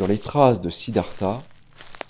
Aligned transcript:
sur 0.00 0.08
les 0.08 0.16
traces 0.16 0.62
de 0.62 0.70
Siddhartha, 0.70 1.42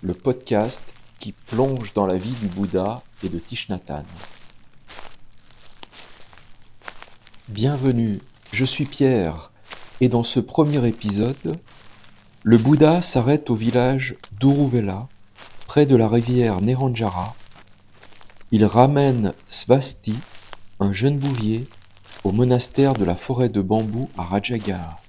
le 0.03 0.15
podcast 0.15 0.85
qui 1.19 1.33
plonge 1.33 1.93
dans 1.93 2.07
la 2.07 2.15
vie 2.15 2.37
du 2.41 2.47
Bouddha 2.47 3.03
et 3.25 3.29
de 3.29 3.41
Tishnatan. 3.41 4.05
Bienvenue, 7.49 8.21
je 8.53 8.65
suis 8.65 8.85
Pierre, 8.85 9.51
et 10.01 10.09
dans 10.09 10.23
ce 10.23 10.39
premier 10.39 10.87
épisode, 10.87 11.59
le 12.45 12.59
Bouddha 12.59 13.03
s'arrête 13.03 13.51
au 13.51 13.57
village 13.57 14.15
d'Uruvela, 14.39 15.09
près 15.67 15.85
de 15.85 15.97
la 15.97 16.09
rivière 16.09 16.61
Neranjara. 16.61 17.35
Il 18.53 18.65
ramène 18.67 19.33
Svasti, 19.49 20.15
un 20.79 20.93
jeune 20.93 21.19
bouvier, 21.19 21.67
au 22.23 22.31
monastère 22.31 22.93
de 22.93 23.05
la 23.05 23.17
forêt 23.17 23.49
de 23.49 23.61
bambou 23.61 24.09
à 24.17 24.23
Rajagaha. 24.23 25.01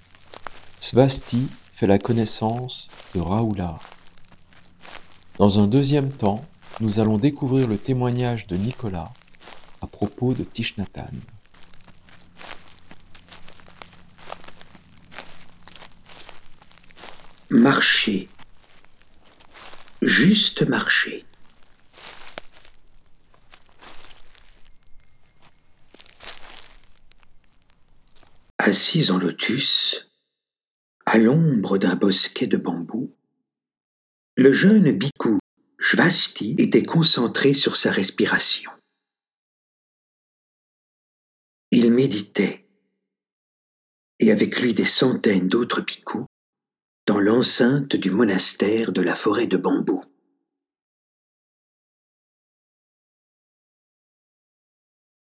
Svasti 0.80 1.48
la 1.88 2.00
connaissance 2.00 2.90
de 3.16 3.22
Raoula. 3.22 3.80
Dans 5.38 5.60
un 5.60 5.68
deuxième 5.68 6.12
temps, 6.12 6.46
nous 6.80 7.00
allons 7.00 7.18
découvrir 7.18 7.68
le 7.68 7.78
témoignage 7.78 8.48
de 8.48 8.56
Nicolas 8.56 9.14
à 9.82 9.88
propos 9.88 10.34
de 10.34 10.44
Tishnatan. 10.44 11.10
Marcher. 17.50 18.30
Juste 20.02 20.68
marcher. 20.68 21.26
Assis 28.58 29.12
en 29.12 29.18
lotus, 29.18 30.11
à 31.14 31.18
l'ombre 31.18 31.78
d'un 31.78 31.98
bosquet 31.98 32.48
de 32.48 32.56
bambous, 32.56 33.14
le 34.38 34.54
jeune 34.54 34.94
bhikkhu 34.94 35.40
Jvasti 35.78 36.56
était 36.58 36.84
concentré 36.84 37.54
sur 37.54 37.76
sa 37.76 37.92
respiration. 37.92 38.72
Il 41.72 41.92
méditait, 41.92 42.66
et 44.20 44.32
avec 44.32 44.62
lui 44.62 44.74
des 44.74 44.86
centaines 44.86 45.50
d'autres 45.50 45.82
bhikkhus, 45.82 46.28
dans 47.06 47.20
l'enceinte 47.20 47.98
du 47.98 48.10
monastère 48.10 48.94
de 48.94 49.02
la 49.02 49.14
forêt 49.14 49.48
de 49.48 49.58
bambous. 49.58 50.06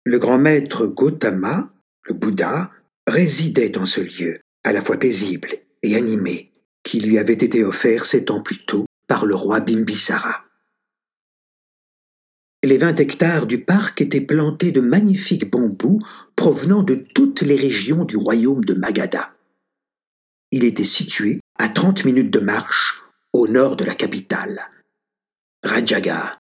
Le 0.03 0.17
grand 0.17 0.39
maître 0.39 0.87
Gautama, 0.87 1.71
le 2.05 2.15
Bouddha, 2.15 2.71
résidait 3.05 3.69
dans 3.69 3.85
ce 3.85 4.01
lieu, 4.01 4.41
à 4.63 4.73
la 4.73 4.81
fois 4.81 4.97
paisible 4.97 5.64
et 5.85 6.51
qui 6.83 6.99
lui 6.99 7.17
avait 7.17 7.33
été 7.33 7.63
offert 7.63 8.05
sept 8.05 8.31
ans 8.31 8.41
plus 8.41 8.65
tôt 8.65 8.85
par 9.07 9.25
le 9.25 9.35
roi 9.35 9.59
Bimbisara. 9.59 10.45
Les 12.63 12.77
vingt 12.77 12.99
hectares 12.99 13.45
du 13.45 13.63
parc 13.63 14.01
étaient 14.01 14.21
plantés 14.21 14.71
de 14.71 14.81
magnifiques 14.81 15.49
bambous 15.49 16.01
provenant 16.35 16.81
de 16.81 16.95
toutes 16.95 17.41
les 17.41 17.55
régions 17.55 18.05
du 18.05 18.17
royaume 18.17 18.65
de 18.65 18.73
Magadha. 18.73 19.35
Il 20.51 20.63
était 20.63 20.83
situé 20.83 21.41
à 21.59 21.69
trente 21.69 22.05
minutes 22.05 22.31
de 22.31 22.39
marche 22.39 23.03
au 23.33 23.47
nord 23.47 23.75
de 23.75 23.85
la 23.85 23.93
capitale, 23.93 24.71
Rajaga. 25.63 26.39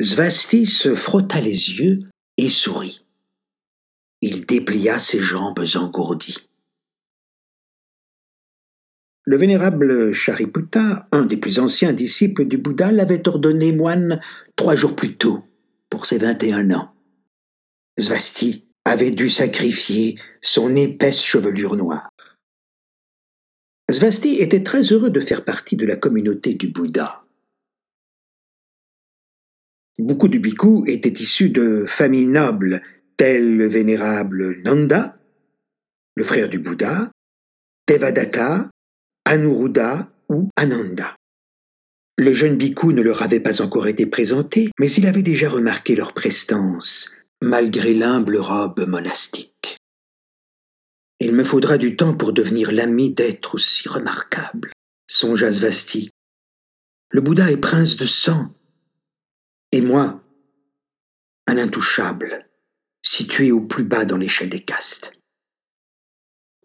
Svasti 0.00 0.66
se 0.66 0.94
frotta 0.94 1.40
les 1.40 1.78
yeux 1.78 2.10
et 2.36 2.48
sourit. 2.48 3.03
Il 4.26 4.46
déplia 4.46 4.98
ses 4.98 5.18
jambes 5.18 5.66
engourdies. 5.74 6.48
Le 9.26 9.36
vénérable 9.36 10.14
Chariputta, 10.14 11.06
un 11.12 11.26
des 11.26 11.36
plus 11.36 11.58
anciens 11.58 11.92
disciples 11.92 12.46
du 12.46 12.56
Bouddha, 12.56 12.90
l'avait 12.90 13.28
ordonné 13.28 13.72
moine 13.72 14.18
trois 14.56 14.76
jours 14.76 14.96
plus 14.96 15.18
tôt, 15.18 15.44
pour 15.90 16.06
ses 16.06 16.16
vingt 16.16 16.42
et 16.42 16.54
un 16.54 16.70
ans. 16.70 16.94
Svasti 17.98 18.64
avait 18.86 19.10
dû 19.10 19.28
sacrifier 19.28 20.18
son 20.40 20.74
épaisse 20.74 21.22
chevelure 21.22 21.76
noire. 21.76 22.08
Svasti 23.90 24.36
était 24.36 24.62
très 24.62 24.84
heureux 24.84 25.10
de 25.10 25.20
faire 25.20 25.44
partie 25.44 25.76
de 25.76 25.84
la 25.84 25.96
communauté 25.96 26.54
du 26.54 26.68
Bouddha. 26.68 27.26
Beaucoup 29.98 30.28
de 30.28 30.38
bhikkhus 30.38 30.84
étaient 30.86 31.10
issus 31.10 31.50
de 31.50 31.84
familles 31.86 32.24
nobles, 32.24 32.82
telles 33.16 33.56
le 33.56 33.66
vénérable 33.66 34.60
Nanda, 34.62 35.18
le 36.16 36.24
frère 36.24 36.48
du 36.48 36.58
Bouddha, 36.58 37.10
Devadatta, 37.88 38.70
Anuruddha 39.24 40.10
ou 40.28 40.48
Ananda. 40.56 41.16
Le 42.16 42.32
jeune 42.32 42.56
bhikkhu 42.56 42.94
ne 42.94 43.02
leur 43.02 43.22
avait 43.22 43.40
pas 43.40 43.60
encore 43.60 43.88
été 43.88 44.06
présenté, 44.06 44.70
mais 44.78 44.90
il 44.92 45.06
avait 45.06 45.22
déjà 45.22 45.48
remarqué 45.48 45.96
leur 45.96 46.14
prestance, 46.14 47.10
malgré 47.42 47.92
l'humble 47.92 48.36
robe 48.36 48.86
monastique. 48.86 49.76
Il 51.18 51.32
me 51.32 51.44
faudra 51.44 51.78
du 51.78 51.96
temps 51.96 52.14
pour 52.14 52.32
devenir 52.32 52.70
l'ami 52.70 53.12
d'êtres 53.12 53.56
aussi 53.56 53.88
remarquables, 53.88 54.72
songea 55.08 55.52
Svasti. 55.52 56.10
Le 57.10 57.20
Bouddha 57.20 57.50
est 57.50 57.56
prince 57.56 57.96
de 57.96 58.06
sang, 58.06 58.54
et 59.72 59.80
moi, 59.80 60.22
un 61.46 61.58
intouchable, 61.58 62.38
situé 63.04 63.52
au 63.52 63.60
plus 63.60 63.84
bas 63.84 64.04
dans 64.04 64.16
l'échelle 64.16 64.50
des 64.50 64.62
castes. 64.62 65.12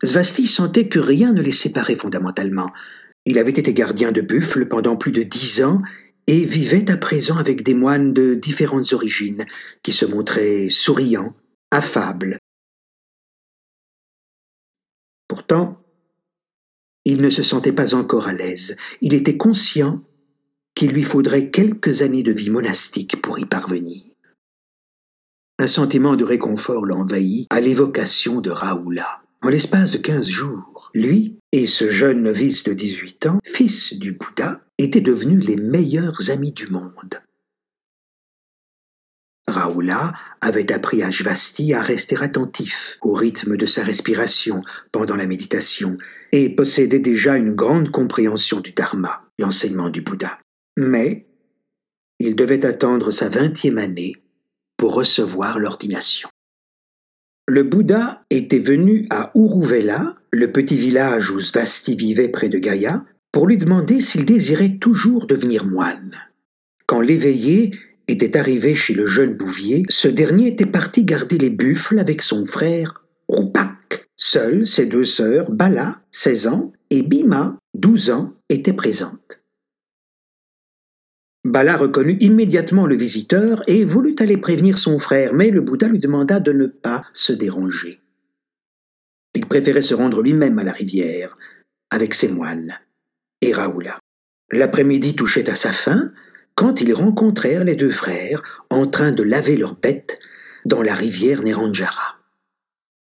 Svasti 0.02 0.48
sentait 0.48 0.88
que 0.88 1.00
rien 1.00 1.34
ne 1.34 1.42
les 1.42 1.52
séparait 1.52 1.98
fondamentalement. 1.98 2.72
Il 3.26 3.38
avait 3.38 3.52
été 3.52 3.74
gardien 3.74 4.12
de 4.12 4.22
buffle 4.22 4.68
pendant 4.68 4.96
plus 4.96 5.12
de 5.12 5.24
dix 5.24 5.62
ans 5.62 5.82
et 6.26 6.46
vivait 6.46 6.90
à 6.90 6.98
présent 6.98 7.38
avec 7.38 7.64
des 7.64 7.74
moines 7.74 8.14
de 8.14 8.34
différentes 8.34 8.94
origines, 8.94 9.46
qui 9.84 9.92
se 9.92 10.06
montraient 10.06 10.70
souriants, 10.70 11.36
affables. 11.72 12.38
Pourtant, 15.28 15.84
il 17.04 17.22
ne 17.22 17.30
se 17.30 17.44
sentait 17.44 17.74
pas 17.74 17.96
encore 17.96 18.28
à 18.28 18.34
l'aise. 18.34 18.78
Il 19.02 19.14
était 19.14 19.38
conscient 19.38 20.02
qu'il 20.76 20.92
lui 20.92 21.04
faudrait 21.04 21.50
quelques 21.50 22.04
années 22.04 22.24
de 22.24 22.32
vie 22.32 22.50
monastique 22.50 23.22
pour 23.22 23.40
y 23.40 23.46
parvenir. 23.46 24.04
Un 25.62 25.68
sentiment 25.68 26.16
de 26.16 26.24
réconfort 26.24 26.86
l'envahit 26.86 27.46
à 27.50 27.60
l'évocation 27.60 28.40
de 28.40 28.50
Raoula. 28.50 29.20
En 29.42 29.50
l'espace 29.50 29.92
de 29.92 29.98
quinze 29.98 30.30
jours, 30.30 30.90
lui 30.94 31.38
et 31.52 31.68
ce 31.68 31.90
jeune 31.90 32.24
novice 32.24 32.64
de 32.64 32.72
dix-huit 32.72 33.26
ans, 33.26 33.40
fils 33.44 33.94
du 33.94 34.14
Bouddha, 34.14 34.62
étaient 34.78 35.02
devenus 35.02 35.46
les 35.46 35.58
meilleurs 35.58 36.32
amis 36.32 36.54
du 36.54 36.68
monde. 36.68 37.22
Raoula 39.48 40.14
avait 40.40 40.72
appris 40.72 41.04
à 41.04 41.12
Jvasti 41.12 41.74
à 41.74 41.82
rester 41.82 42.16
attentif 42.16 42.98
au 43.02 43.12
rythme 43.12 43.58
de 43.58 43.66
sa 43.66 43.84
respiration 43.84 44.62
pendant 44.94 45.18
la 45.18 45.28
méditation 45.28 45.98
et 46.32 46.56
possédait 46.56 47.00
déjà 47.00 47.36
une 47.36 47.54
grande 47.54 47.92
compréhension 47.92 48.62
du 48.62 48.72
Dharma, 48.72 49.26
l'enseignement 49.38 49.90
du 49.90 50.00
Bouddha. 50.00 50.40
Mais 50.78 51.28
il 52.20 52.38
devait 52.38 52.66
attendre 52.66 53.12
sa 53.12 53.28
vingtième 53.28 53.78
année 53.78 54.14
pour 54.80 54.96
recevoir 54.96 55.60
l'ordination 55.60 56.30
le 57.50 57.64
Bouddha 57.64 58.22
était 58.30 58.60
venu 58.60 59.08
à 59.10 59.32
Uruvela, 59.34 60.16
le 60.32 60.52
petit 60.52 60.78
village 60.78 61.32
où 61.32 61.42
Svasti 61.42 61.96
vivait 61.96 62.30
près 62.30 62.48
de 62.48 62.60
Gaïa, 62.60 63.04
pour 63.32 63.48
lui 63.48 63.58
demander 63.58 64.02
s'il 64.02 64.24
désirait 64.24 64.78
toujours 64.78 65.26
devenir 65.26 65.66
moine. 65.66 66.16
Quand 66.86 67.02
l'éveillé 67.02 67.72
était 68.08 68.38
arrivé 68.38 68.76
chez 68.76 68.94
le 68.94 69.08
jeune 69.08 69.34
bouvier, 69.34 69.84
ce 69.90 70.08
dernier 70.08 70.48
était 70.48 70.68
parti 70.68 71.04
garder 71.04 71.40
les 71.40 71.50
buffles 71.50 71.98
avec 71.98 72.22
son 72.22 72.46
frère 72.46 73.04
Rupak. 73.28 74.08
Seules 74.16 74.68
ses 74.68 74.86
deux 74.86 75.06
sœurs, 75.06 75.50
Bala, 75.50 76.02
16 76.12 76.48
ans, 76.48 76.72
et 76.92 77.02
Bima, 77.02 77.58
12 77.74 78.12
ans, 78.12 78.34
étaient 78.50 78.74
présentes. 78.74 79.39
Bala 81.46 81.78
reconnut 81.78 82.18
immédiatement 82.20 82.86
le 82.86 82.98
visiteur 82.98 83.64
et 83.68 83.86
voulut 83.86 84.16
aller 84.20 84.38
prévenir 84.38 84.78
son 84.78 85.00
frère, 85.00 85.34
mais 85.34 85.52
le 85.52 85.62
Bouddha 85.62 85.88
lui 85.88 86.00
demanda 86.00 86.40
de 86.40 86.52
ne 86.52 86.66
pas 86.66 87.06
se 87.14 87.32
déranger. 87.32 88.02
Il 89.36 89.46
préférait 89.46 89.82
se 89.82 89.94
rendre 89.94 90.22
lui-même 90.22 90.60
à 90.60 90.64
la 90.64 90.74
rivière, 90.74 91.38
avec 91.92 92.14
ses 92.14 92.28
moines 92.28 92.78
et 93.42 93.54
Raoula. 93.54 94.00
L'après-midi 94.52 95.16
touchait 95.16 95.50
à 95.50 95.56
sa 95.56 95.72
fin 95.72 96.12
quand 96.56 96.82
ils 96.82 96.94
rencontrèrent 96.94 97.64
les 97.64 97.78
deux 97.78 97.92
frères 97.92 98.66
en 98.70 98.86
train 98.88 99.14
de 99.14 99.24
laver 99.24 99.56
leurs 99.56 99.76
bêtes 99.76 100.20
dans 100.66 100.82
la 100.82 100.94
rivière 100.94 101.42
Neranjara. 101.42 102.19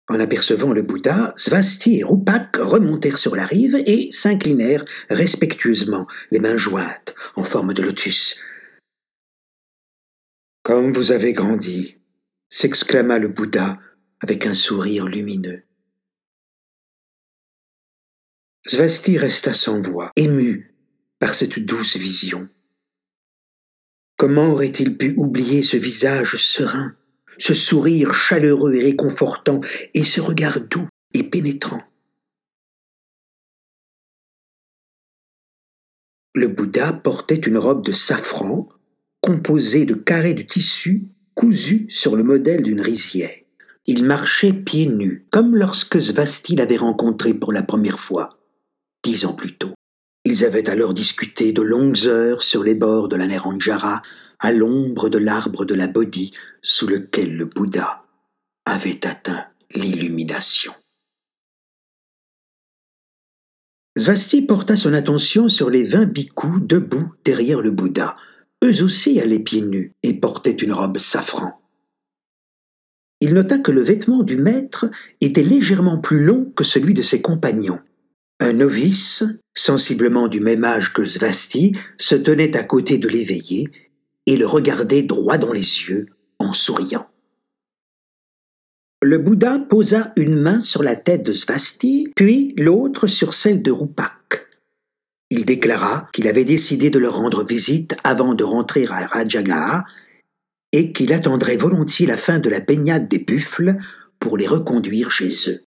En 0.08 0.20
apercevant 0.20 0.72
le 0.72 0.82
Bouddha, 0.82 1.32
Svasti 1.36 2.00
et 2.00 2.04
Rupak 2.04 2.56
remontèrent 2.56 3.18
sur 3.18 3.36
la 3.36 3.44
rive 3.44 3.76
et 3.86 4.10
s'inclinèrent 4.10 4.84
respectueusement, 5.08 6.06
les 6.30 6.40
mains 6.40 6.56
jointes, 6.56 7.14
en 7.36 7.44
forme 7.44 7.72
de 7.72 7.82
lotus. 7.82 8.38
Comme 10.62 10.92
vous 10.92 11.12
avez 11.12 11.32
grandi, 11.32 11.96
s'exclama 12.48 13.18
le 13.18 13.28
Bouddha 13.28 13.78
avec 14.20 14.46
un 14.46 14.54
sourire 14.54 15.06
lumineux. 15.06 15.62
Svasti 18.64 19.18
resta 19.18 19.52
sans 19.52 19.80
voix, 19.80 20.12
ému 20.14 20.74
par 21.18 21.34
cette 21.34 21.58
douce 21.58 21.96
vision. 21.96 22.48
Comment 24.16 24.52
aurait-il 24.52 24.96
pu 24.96 25.14
oublier 25.16 25.62
ce 25.62 25.76
visage 25.76 26.36
serein, 26.36 26.94
ce 27.38 27.54
sourire 27.54 28.14
chaleureux 28.14 28.74
et 28.74 28.82
réconfortant, 28.82 29.60
et 29.94 30.04
ce 30.04 30.20
regard 30.20 30.60
doux 30.60 30.88
et 31.14 31.22
pénétrant 31.22 31.82
Le 36.34 36.48
Bouddha 36.48 36.94
portait 36.94 37.34
une 37.34 37.58
robe 37.58 37.84
de 37.84 37.92
safran 37.92 38.68
composée 39.20 39.84
de 39.84 39.94
carrés 39.94 40.34
de 40.34 40.42
tissu 40.42 41.08
cousus 41.34 41.86
sur 41.88 42.16
le 42.16 42.24
modèle 42.24 42.62
d'une 42.62 42.80
rizière. 42.80 43.36
Il 43.86 44.04
marchait 44.04 44.52
pieds 44.52 44.86
nus, 44.86 45.26
comme 45.30 45.56
lorsque 45.56 46.00
Svasti 46.00 46.56
l'avait 46.56 46.76
rencontré 46.76 47.34
pour 47.34 47.52
la 47.52 47.62
première 47.62 48.00
fois, 48.00 48.38
dix 49.04 49.26
ans 49.26 49.34
plus 49.34 49.56
tôt. 49.56 49.74
Ils 50.24 50.44
avaient 50.44 50.68
alors 50.68 50.94
discuté 50.94 51.52
de 51.52 51.62
longues 51.62 52.06
heures 52.06 52.42
sur 52.42 52.62
les 52.62 52.76
bords 52.76 53.08
de 53.08 53.16
la 53.16 53.26
Neranjara, 53.26 54.02
à 54.42 54.52
l'ombre 54.52 55.08
de 55.08 55.18
l'arbre 55.18 55.64
de 55.64 55.74
la 55.74 55.86
Bodhi 55.86 56.32
sous 56.62 56.88
lequel 56.88 57.36
le 57.36 57.44
Bouddha 57.44 58.04
avait 58.66 59.06
atteint 59.06 59.46
l'illumination. 59.72 60.72
Svasti 63.96 64.42
porta 64.42 64.76
son 64.76 64.94
attention 64.94 65.48
sur 65.48 65.70
les 65.70 65.84
vingt 65.84 66.06
bhikkhus 66.06 66.60
debout 66.60 67.12
derrière 67.24 67.60
le 67.60 67.70
Bouddha. 67.70 68.16
Eux 68.64 68.82
aussi 68.82 69.20
allaient 69.20 69.38
pieds 69.38 69.60
nus 69.60 69.92
et 70.02 70.14
portaient 70.14 70.50
une 70.50 70.72
robe 70.72 70.98
safran. 70.98 71.60
Il 73.20 73.34
nota 73.34 73.58
que 73.58 73.70
le 73.70 73.82
vêtement 73.82 74.24
du 74.24 74.36
maître 74.36 74.90
était 75.20 75.44
légèrement 75.44 75.98
plus 75.98 76.24
long 76.24 76.52
que 76.56 76.64
celui 76.64 76.94
de 76.94 77.02
ses 77.02 77.22
compagnons. 77.22 77.78
Un 78.40 78.54
novice, 78.54 79.22
sensiblement 79.54 80.26
du 80.26 80.40
même 80.40 80.64
âge 80.64 80.92
que 80.92 81.06
Svasti, 81.06 81.76
se 81.96 82.16
tenait 82.16 82.56
à 82.56 82.64
côté 82.64 82.98
de 82.98 83.06
l'éveillé 83.06 83.70
et 84.26 84.36
le 84.36 84.46
regardait 84.46 85.02
droit 85.02 85.38
dans 85.38 85.52
les 85.52 85.60
yeux 85.60 86.06
en 86.38 86.52
souriant. 86.52 87.06
Le 89.02 89.18
Bouddha 89.18 89.58
posa 89.58 90.12
une 90.16 90.36
main 90.36 90.60
sur 90.60 90.82
la 90.82 90.94
tête 90.94 91.24
de 91.24 91.32
Svasti, 91.32 92.12
puis 92.14 92.54
l'autre 92.56 93.08
sur 93.08 93.34
celle 93.34 93.60
de 93.60 93.72
Rupak. 93.72 94.46
Il 95.28 95.44
déclara 95.44 96.08
qu'il 96.12 96.28
avait 96.28 96.44
décidé 96.44 96.88
de 96.90 97.00
leur 97.00 97.16
rendre 97.16 97.42
visite 97.42 97.96
avant 98.04 98.34
de 98.34 98.44
rentrer 98.44 98.86
à 98.86 99.06
Rajagaha 99.06 99.84
et 100.70 100.92
qu'il 100.92 101.12
attendrait 101.12 101.56
volontiers 101.56 102.06
la 102.06 102.16
fin 102.16 102.38
de 102.38 102.48
la 102.48 102.60
baignade 102.60 103.08
des 103.08 103.18
buffles 103.18 103.76
pour 104.20 104.36
les 104.36 104.46
reconduire 104.46 105.10
chez 105.10 105.30
eux. 105.48 105.64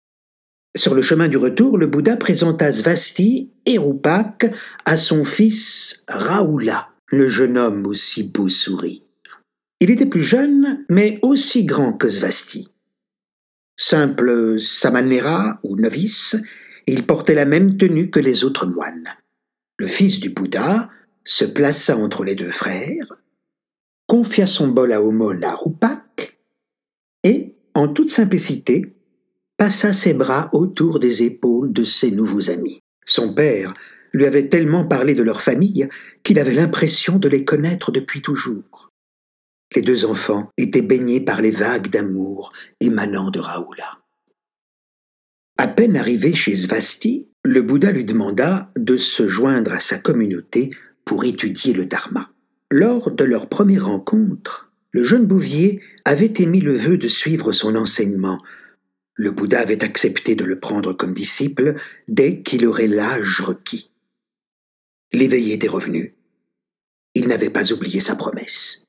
Sur 0.75 0.93
le 0.93 1.01
chemin 1.01 1.27
du 1.27 1.37
retour, 1.37 1.77
le 1.77 1.87
Bouddha 1.87 2.17
présenta 2.17 2.71
Svasti 2.71 3.51
et 3.65 3.79
Rupak 3.79 4.53
à 4.85 4.95
son 4.95 5.23
fils 5.23 6.03
Raoula, 6.07 6.89
le 7.13 7.29
jeune 7.29 7.57
homme 7.57 7.85
aussi 7.85 8.23
beau 8.23 8.49
sourire. 8.49 9.01
Il 9.79 9.91
était 9.91 10.05
plus 10.05 10.21
jeune, 10.21 10.85
mais 10.89 11.19
aussi 11.21 11.65
grand 11.65 11.93
que 11.93 12.09
Svasti. 12.09 12.69
Simple 13.75 14.59
samanera 14.59 15.59
ou 15.63 15.75
novice, 15.75 16.35
il 16.87 17.05
portait 17.05 17.35
la 17.35 17.45
même 17.45 17.77
tenue 17.77 18.09
que 18.09 18.19
les 18.19 18.43
autres 18.43 18.67
moines. 18.67 19.09
Le 19.77 19.87
fils 19.87 20.19
du 20.19 20.29
Bouddha 20.29 20.89
se 21.23 21.45
plaça 21.45 21.97
entre 21.97 22.23
les 22.23 22.35
deux 22.35 22.51
frères, 22.51 23.11
confia 24.07 24.47
son 24.47 24.67
bol 24.67 24.91
à 24.91 25.01
aumône 25.01 25.43
à 25.43 25.55
Rupak 25.55 26.39
et, 27.23 27.55
en 27.73 27.87
toute 27.87 28.09
simplicité, 28.09 28.93
passa 29.57 29.93
ses 29.93 30.13
bras 30.13 30.49
autour 30.53 30.99
des 30.99 31.23
épaules 31.23 31.71
de 31.71 31.83
ses 31.83 32.11
nouveaux 32.11 32.49
amis. 32.49 32.79
Son 33.05 33.33
père 33.33 33.73
lui 34.13 34.25
avait 34.25 34.47
tellement 34.47 34.85
parlé 34.85 35.15
de 35.15 35.23
leur 35.23 35.41
famille 35.41 35.87
qu'il 36.23 36.39
avait 36.39 36.53
l'impression 36.53 37.19
de 37.19 37.27
les 37.27 37.45
connaître 37.45 37.91
depuis 37.91 38.21
toujours. 38.21 38.91
Les 39.75 39.81
deux 39.81 40.05
enfants 40.05 40.49
étaient 40.57 40.81
baignés 40.81 41.21
par 41.21 41.41
les 41.41 41.51
vagues 41.51 41.89
d'amour 41.89 42.53
émanant 42.79 43.31
de 43.31 43.39
Raoula. 43.39 43.99
À 45.57 45.67
peine 45.67 45.97
arrivé 45.97 46.33
chez 46.33 46.55
Svasti, 46.55 47.29
le 47.43 47.61
Bouddha 47.61 47.91
lui 47.91 48.05
demanda 48.05 48.71
de 48.75 48.97
se 48.97 49.27
joindre 49.27 49.73
à 49.73 49.79
sa 49.79 49.97
communauté 49.97 50.71
pour 51.05 51.25
étudier 51.25 51.73
le 51.73 51.85
Dharma. 51.85 52.31
Lors 52.71 53.11
de 53.11 53.23
leur 53.23 53.49
première 53.49 53.85
rencontre, 53.85 54.71
le 54.91 55.03
jeune 55.03 55.25
Bouvier 55.25 55.81
avait 56.05 56.33
émis 56.37 56.61
le 56.61 56.73
vœu 56.73 56.97
de 56.97 57.07
suivre 57.07 57.51
son 57.51 57.75
enseignement, 57.75 58.39
le 59.15 59.31
Bouddha 59.31 59.59
avait 59.59 59.83
accepté 59.83 60.35
de 60.35 60.43
le 60.43 60.59
prendre 60.59 60.93
comme 60.93 61.13
disciple 61.13 61.75
dès 62.07 62.41
qu'il 62.41 62.65
aurait 62.65 62.87
l'âge 62.87 63.41
requis. 63.41 63.91
L'éveillé 65.13 65.53
était 65.53 65.67
revenu. 65.67 66.15
Il 67.13 67.27
n'avait 67.27 67.51
pas 67.51 67.71
oublié 67.71 67.99
sa 67.99 68.15
promesse. 68.15 68.87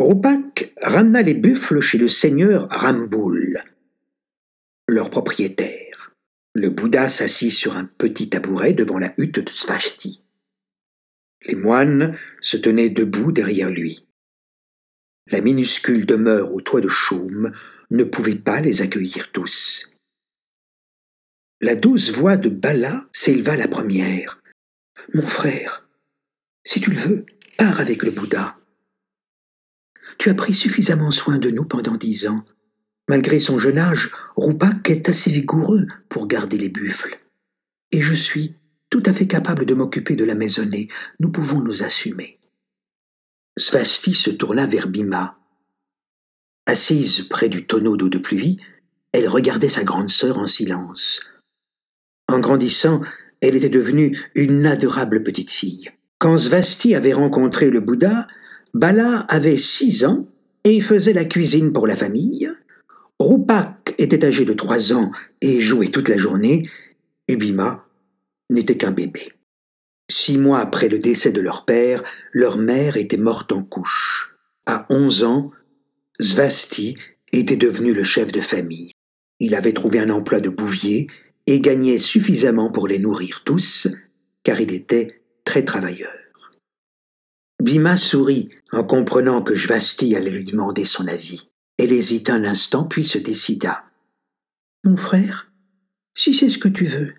Rupak 0.00 0.72
ramena 0.80 1.22
les 1.22 1.34
buffles 1.34 1.80
chez 1.80 1.98
le 1.98 2.08
seigneur 2.08 2.68
Ramboul, 2.70 3.62
leur 4.88 5.10
propriétaire. 5.10 6.14
Le 6.52 6.70
Bouddha 6.70 7.08
s'assit 7.08 7.52
sur 7.52 7.76
un 7.76 7.84
petit 7.84 8.28
tabouret 8.28 8.72
devant 8.72 8.98
la 8.98 9.14
hutte 9.18 9.38
de 9.38 9.50
Svasti. 9.50 10.24
Les 11.46 11.54
moines 11.54 12.18
se 12.40 12.56
tenaient 12.56 12.88
debout 12.88 13.30
derrière 13.30 13.70
lui. 13.70 14.06
La 15.28 15.40
minuscule 15.40 16.06
demeure 16.06 16.52
au 16.52 16.60
toit 16.60 16.80
de 16.80 16.88
chaume 16.88 17.52
ne 17.90 18.02
pouvait 18.02 18.34
pas 18.34 18.60
les 18.60 18.82
accueillir 18.82 19.30
tous. 19.30 19.89
La 21.62 21.74
douce 21.74 22.10
voix 22.10 22.38
de 22.38 22.48
Bala 22.48 23.06
s'éleva 23.12 23.54
la 23.54 23.68
première. 23.68 24.40
Mon 25.12 25.26
frère, 25.26 25.86
si 26.64 26.80
tu 26.80 26.90
le 26.90 26.96
veux, 26.96 27.26
pars 27.58 27.80
avec 27.80 28.02
le 28.02 28.10
Bouddha. 28.10 28.56
Tu 30.16 30.30
as 30.30 30.34
pris 30.34 30.54
suffisamment 30.54 31.10
soin 31.10 31.38
de 31.38 31.50
nous 31.50 31.66
pendant 31.66 31.98
dix 31.98 32.26
ans. 32.26 32.46
Malgré 33.10 33.38
son 33.38 33.58
jeune 33.58 33.76
âge, 33.76 34.10
Rupak 34.38 34.88
est 34.88 35.10
assez 35.10 35.30
vigoureux 35.30 35.86
pour 36.08 36.26
garder 36.26 36.56
les 36.56 36.70
buffles. 36.70 37.18
Et 37.92 38.00
je 38.00 38.14
suis 38.14 38.54
tout 38.88 39.02
à 39.04 39.12
fait 39.12 39.26
capable 39.26 39.66
de 39.66 39.74
m'occuper 39.74 40.16
de 40.16 40.24
la 40.24 40.34
maisonnée. 40.34 40.88
Nous 41.18 41.30
pouvons 41.30 41.60
nous 41.60 41.82
assumer. 41.82 42.38
Svasti 43.58 44.14
se 44.14 44.30
tourna 44.30 44.66
vers 44.66 44.88
Bima. 44.88 45.38
Assise 46.64 47.28
près 47.28 47.50
du 47.50 47.66
tonneau 47.66 47.98
d'eau 47.98 48.08
de 48.08 48.18
pluie, 48.18 48.58
elle 49.12 49.28
regardait 49.28 49.68
sa 49.68 49.84
grande 49.84 50.08
sœur 50.08 50.38
en 50.38 50.46
silence. 50.46 51.20
En 52.30 52.38
grandissant, 52.38 53.00
elle 53.40 53.56
était 53.56 53.68
devenue 53.68 54.16
une 54.36 54.64
adorable 54.64 55.24
petite 55.24 55.50
fille. 55.50 55.90
Quand 56.20 56.38
Svasti 56.38 56.94
avait 56.94 57.12
rencontré 57.12 57.70
le 57.70 57.80
Bouddha, 57.80 58.28
Bala 58.72 59.26
avait 59.28 59.56
six 59.56 60.04
ans 60.04 60.28
et 60.62 60.80
faisait 60.80 61.12
la 61.12 61.24
cuisine 61.24 61.72
pour 61.72 61.88
la 61.88 61.96
famille. 61.96 62.48
Rupak 63.18 63.96
était 63.98 64.24
âgé 64.24 64.44
de 64.44 64.52
trois 64.52 64.92
ans 64.92 65.10
et 65.40 65.60
jouait 65.60 65.88
toute 65.88 66.08
la 66.08 66.18
journée, 66.18 66.68
et 67.26 67.34
Bima 67.34 67.84
n'était 68.48 68.76
qu'un 68.76 68.92
bébé. 68.92 69.32
Six 70.08 70.38
mois 70.38 70.60
après 70.60 70.88
le 70.88 71.00
décès 71.00 71.32
de 71.32 71.40
leur 71.40 71.64
père, 71.64 72.04
leur 72.32 72.58
mère 72.58 72.96
était 72.96 73.16
morte 73.16 73.50
en 73.50 73.64
couche. 73.64 74.36
À 74.66 74.86
onze 74.88 75.24
ans, 75.24 75.50
Svasti 76.20 76.96
était 77.32 77.56
devenu 77.56 77.92
le 77.92 78.04
chef 78.04 78.30
de 78.30 78.40
famille. 78.40 78.92
Il 79.40 79.56
avait 79.56 79.72
trouvé 79.72 79.98
un 79.98 80.10
emploi 80.10 80.38
de 80.38 80.48
bouvier 80.48 81.08
et 81.50 81.60
gagnait 81.60 81.98
suffisamment 81.98 82.70
pour 82.70 82.86
les 82.86 83.00
nourrir 83.00 83.42
tous, 83.44 83.88
car 84.44 84.60
il 84.60 84.72
était 84.72 85.20
très 85.44 85.64
travailleur. 85.64 86.16
Bima 87.60 87.96
sourit 87.96 88.50
en 88.70 88.84
comprenant 88.84 89.42
que 89.42 89.56
Svasti 89.56 90.14
allait 90.14 90.30
lui 90.30 90.44
demander 90.44 90.84
son 90.84 91.08
avis. 91.08 91.48
Elle 91.76 91.92
hésita 91.92 92.34
un 92.34 92.44
instant 92.44 92.84
puis 92.84 93.04
se 93.04 93.18
décida. 93.18 93.82
Mon 94.84 94.96
frère, 94.96 95.50
si 96.14 96.34
c'est 96.34 96.50
ce 96.50 96.58
que 96.58 96.68
tu 96.68 96.84
veux, 96.84 97.14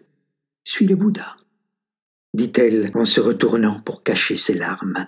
suis 0.63 0.88
le 0.88 0.95
Bouddha 0.95 1.35
dit-elle 2.33 2.91
en 2.95 3.05
se 3.05 3.19
retournant 3.19 3.81
pour 3.81 4.01
cacher 4.01 4.38
ses 4.38 4.53
larmes. 4.53 5.07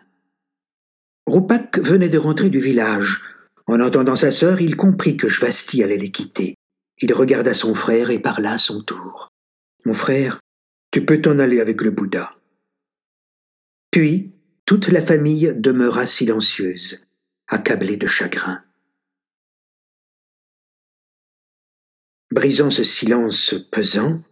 Rupak 1.25 1.79
venait 1.79 2.09
de 2.09 2.17
rentrer 2.17 2.49
du 2.49 2.59
village. 2.59 3.21
En 3.67 3.79
entendant 3.79 4.17
sa 4.17 4.29
sœur, 4.29 4.59
il 4.59 4.75
comprit 4.75 5.15
que 5.15 5.29
Jvasti 5.29 5.81
allait 5.81 5.95
les 5.95 6.11
quitter. 6.11 6.55
Il 7.01 7.13
regarda 7.13 7.53
son 7.53 7.75
frère 7.75 8.09
et 8.09 8.19
parla 8.19 8.53
à 8.53 8.57
son 8.57 8.83
tour. 8.83 9.29
Mon 9.85 9.93
frère, 9.93 10.39
tu 10.91 11.05
peux 11.05 11.21
t'en 11.21 11.39
aller 11.39 11.59
avec 11.59 11.81
le 11.81 11.91
Bouddha. 11.91 12.29
Puis, 13.91 14.31
toute 14.65 14.87
la 14.87 15.01
famille 15.01 15.53
demeura 15.55 16.05
silencieuse, 16.05 17.05
accablée 17.47 17.97
de 17.97 18.07
chagrin. 18.07 18.63
Brisant 22.31 22.71
ce 22.71 22.83
silence 22.83 23.55
pesant, 23.71 24.23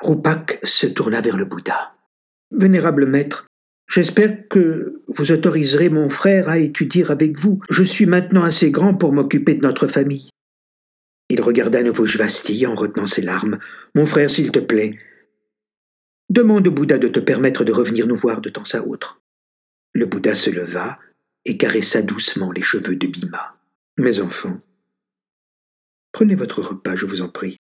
Rupak 0.00 0.60
se 0.62 0.86
tourna 0.86 1.20
vers 1.20 1.36
le 1.36 1.46
Bouddha. 1.46 1.94
Vénérable 2.52 3.06
maître, 3.06 3.46
j'espère 3.88 4.46
que 4.48 5.02
vous 5.08 5.32
autoriserez 5.32 5.88
mon 5.88 6.10
frère 6.10 6.48
à 6.48 6.58
étudier 6.58 7.10
avec 7.10 7.38
vous. 7.38 7.60
Je 7.70 7.82
suis 7.82 8.06
maintenant 8.06 8.44
assez 8.44 8.70
grand 8.70 8.94
pour 8.94 9.12
m'occuper 9.12 9.54
de 9.54 9.62
notre 9.62 9.88
famille. 9.88 10.28
Il 11.28 11.40
regarda 11.40 11.80
à 11.80 11.82
nouveau 11.82 12.06
Jvasti 12.06 12.66
en 12.66 12.74
retenant 12.74 13.06
ses 13.06 13.22
larmes. 13.22 13.58
Mon 13.94 14.06
frère, 14.06 14.30
s'il 14.30 14.52
te 14.52 14.60
plaît, 14.60 14.96
demande 16.30 16.66
au 16.68 16.70
Bouddha 16.70 16.98
de 16.98 17.08
te 17.08 17.20
permettre 17.20 17.64
de 17.64 17.72
revenir 17.72 18.06
nous 18.06 18.16
voir 18.16 18.40
de 18.40 18.48
temps 18.48 18.64
à 18.72 18.80
autre. 18.80 19.20
Le 19.92 20.06
Bouddha 20.06 20.34
se 20.34 20.50
leva 20.50 20.98
et 21.44 21.56
caressa 21.56 22.02
doucement 22.02 22.52
les 22.52 22.62
cheveux 22.62 22.96
de 22.96 23.06
Bhima. 23.06 23.56
Mes 23.98 24.20
enfants, 24.20 24.58
prenez 26.12 26.34
votre 26.34 26.60
repas, 26.60 26.96
je 26.96 27.06
vous 27.06 27.22
en 27.22 27.28
prie. 27.28 27.56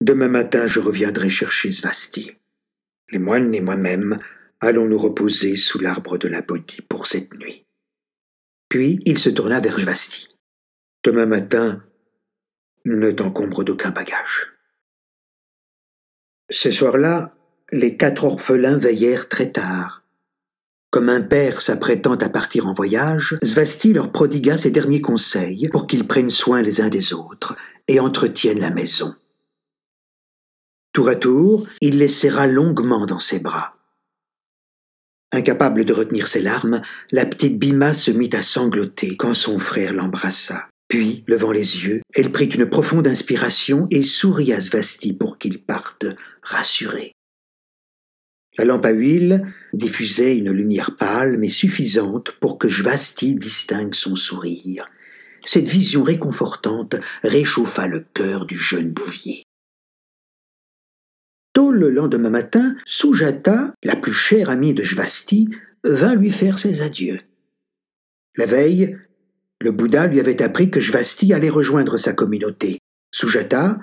Demain 0.00 0.28
matin, 0.28 0.66
je 0.66 0.80
reviendrai 0.80 1.30
chercher 1.30 1.70
Svasti. 1.70 2.32
Les 3.10 3.18
moines 3.18 3.54
et 3.54 3.60
moi-même 3.60 4.18
allons 4.60 4.86
nous 4.86 4.98
reposer 4.98 5.56
sous 5.56 5.78
l'arbre 5.78 6.18
de 6.18 6.28
la 6.28 6.42
Bodhi 6.42 6.80
pour 6.82 7.06
cette 7.06 7.34
nuit. 7.34 7.66
Puis 8.68 9.00
il 9.04 9.18
se 9.18 9.30
tourna 9.30 9.60
vers 9.60 9.78
Svasti. 9.78 10.28
Demain 11.04 11.26
matin, 11.26 11.84
ne 12.84 13.10
t'encombre 13.10 13.64
d'aucun 13.64 13.90
bagage. 13.90 14.52
Ce 16.50 16.70
soir-là, 16.70 17.34
les 17.70 17.96
quatre 17.96 18.24
orphelins 18.24 18.78
veillèrent 18.78 19.28
très 19.28 19.50
tard 19.50 20.02
comme 20.92 21.08
un 21.08 21.22
père 21.22 21.62
s'apprêtant 21.62 22.16
à 22.16 22.28
partir 22.28 22.66
en 22.66 22.74
voyage, 22.74 23.38
Svasti 23.42 23.94
leur 23.94 24.12
prodigua 24.12 24.58
ses 24.58 24.70
derniers 24.70 25.00
conseils 25.00 25.70
pour 25.72 25.86
qu'ils 25.86 26.06
prennent 26.06 26.28
soin 26.28 26.60
les 26.60 26.82
uns 26.82 26.90
des 26.90 27.14
autres 27.14 27.56
et 27.88 27.98
entretiennent 27.98 28.60
la 28.60 28.70
maison. 28.70 29.14
Tour 30.92 31.08
à 31.08 31.14
tour, 31.14 31.66
il 31.80 31.96
les 31.96 32.08
serra 32.08 32.46
longuement 32.46 33.06
dans 33.06 33.18
ses 33.18 33.38
bras. 33.38 33.74
Incapable 35.32 35.86
de 35.86 35.94
retenir 35.94 36.28
ses 36.28 36.42
larmes, 36.42 36.82
la 37.10 37.24
petite 37.24 37.58
Bima 37.58 37.94
se 37.94 38.10
mit 38.10 38.28
à 38.34 38.42
sangloter 38.42 39.16
quand 39.16 39.32
son 39.32 39.58
frère 39.58 39.94
l'embrassa. 39.94 40.68
Puis, 40.92 41.24
levant 41.26 41.52
les 41.52 41.86
yeux, 41.86 42.02
elle 42.14 42.30
prit 42.32 42.50
une 42.50 42.66
profonde 42.66 43.08
inspiration 43.08 43.86
et 43.90 44.02
sourit 44.02 44.52
à 44.52 44.60
Svasti 44.60 45.14
pour 45.14 45.38
qu'il 45.38 45.58
parte 45.58 46.04
rassuré. 46.42 47.12
La 48.58 48.66
lampe 48.66 48.84
à 48.84 48.90
huile 48.90 49.54
diffusait 49.72 50.36
une 50.36 50.50
lumière 50.50 50.94
pâle 50.98 51.38
mais 51.38 51.48
suffisante 51.48 52.32
pour 52.32 52.58
que 52.58 52.68
Jvasti 52.68 53.34
distingue 53.36 53.94
son 53.94 54.16
sourire. 54.16 54.84
Cette 55.42 55.66
vision 55.66 56.02
réconfortante 56.02 56.96
réchauffa 57.22 57.86
le 57.86 58.04
cœur 58.12 58.44
du 58.44 58.58
jeune 58.58 58.90
bouvier. 58.90 59.44
Tôt 61.54 61.72
le 61.72 61.88
lendemain 61.88 62.28
matin, 62.28 62.76
Sujata, 62.84 63.72
la 63.82 63.96
plus 63.96 64.12
chère 64.12 64.50
amie 64.50 64.74
de 64.74 64.82
Jvasti, 64.82 65.48
vint 65.84 66.14
lui 66.14 66.30
faire 66.30 66.58
ses 66.58 66.82
adieux. 66.82 67.20
La 68.36 68.44
veille, 68.44 68.98
le 69.62 69.70
Bouddha 69.70 70.06
lui 70.06 70.20
avait 70.20 70.42
appris 70.42 70.70
que 70.70 70.80
Jvasti 70.80 71.32
allait 71.32 71.48
rejoindre 71.48 71.96
sa 71.96 72.12
communauté. 72.12 72.78
Sujata, 73.12 73.78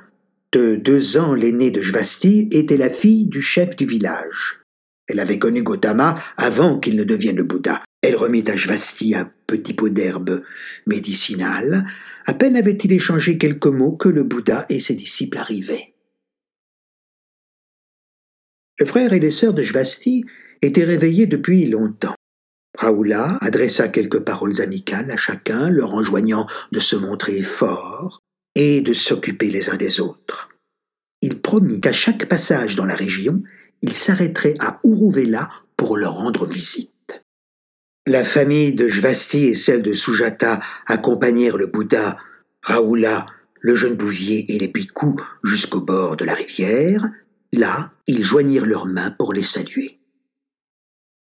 de 0.52 0.76
deux 0.76 1.18
ans 1.18 1.34
l'aînée 1.34 1.72
de 1.72 1.82
Jvasti, 1.82 2.50
était 2.52 2.78
la 2.78 2.90
fille 2.90 3.28
du 3.28 3.42
chef 3.42 3.76
du 3.76 3.86
village. 3.86 4.62
Elle 5.08 5.20
avait 5.20 5.40
connu 5.40 5.64
Gautama 5.64 6.22
avant 6.38 6.80
qu'il 6.80 6.96
ne 6.96 7.04
devienne 7.04 7.38
le 7.38 7.44
Bouddha. 7.44 7.84
Elle 8.02 8.16
remit 8.16 8.44
à 8.50 8.56
Jvasti 8.56 9.16
un 9.16 9.32
petit 9.48 9.74
pot 9.74 9.90
d'herbe 9.90 10.44
médicinale. 10.86 11.86
À 12.26 12.34
peine 12.34 12.56
avait-il 12.56 12.92
échangé 12.92 13.38
quelques 13.38 13.66
mots 13.66 13.96
que 13.96 14.10
le 14.10 14.24
Bouddha 14.24 14.66
et 14.70 14.80
ses 14.80 14.96
disciples 14.96 15.38
arrivaient. 15.38 15.94
Le 18.80 18.86
frère 18.86 19.14
et 19.14 19.20
les 19.20 19.32
sœurs 19.32 19.54
de 19.54 19.62
Jvasti 19.62 20.26
étaient 20.62 20.84
réveillés 20.84 21.26
depuis 21.26 21.66
longtemps. 21.66 22.16
Raoula 22.80 23.38
adressa 23.42 23.90
quelques 23.90 24.22
paroles 24.22 24.62
amicales 24.62 25.12
à 25.12 25.18
chacun, 25.18 25.70
leur 25.70 25.94
enjoignant 25.94 26.48
de 26.72 26.80
se 26.80 26.96
montrer 26.96 27.42
fort 27.42 28.22
et 28.56 28.80
de 28.80 28.94
s'occuper 28.94 29.50
les 29.50 29.70
uns 29.70 29.76
des 29.76 30.00
autres. 30.00 30.48
Il 31.22 31.42
promit 31.42 31.82
qu'à 31.82 31.92
chaque 31.92 32.30
passage 32.30 32.78
dans 32.78 32.86
la 32.86 32.96
région, 32.96 33.42
il 33.82 33.94
s'arrêterait 33.94 34.54
à 34.60 34.80
Uruvela 34.86 35.50
pour 35.76 35.98
leur 35.98 36.14
rendre 36.14 36.46
visite. 36.46 37.22
La 38.08 38.24
famille 38.24 38.72
de 38.72 38.88
Jvasti 38.88 39.48
et 39.48 39.56
celle 39.56 39.84
de 39.84 39.94
Sujata 39.94 40.62
accompagnèrent 40.88 41.58
le 41.58 41.68
Bouddha, 41.68 42.18
Raoula, 42.62 43.26
le 43.60 43.76
jeune 43.76 43.98
bouvier 43.98 44.56
et 44.56 44.58
les 44.58 44.70
bhikkhus 44.70 45.22
jusqu'au 45.44 45.82
bord 45.82 46.16
de 46.16 46.24
la 46.24 46.34
rivière. 46.34 47.04
Là, 47.52 47.92
ils 48.08 48.24
joignirent 48.24 48.66
leurs 48.66 48.86
mains 48.86 49.12
pour 49.12 49.34
les 49.34 49.44
saluer. 49.44 50.00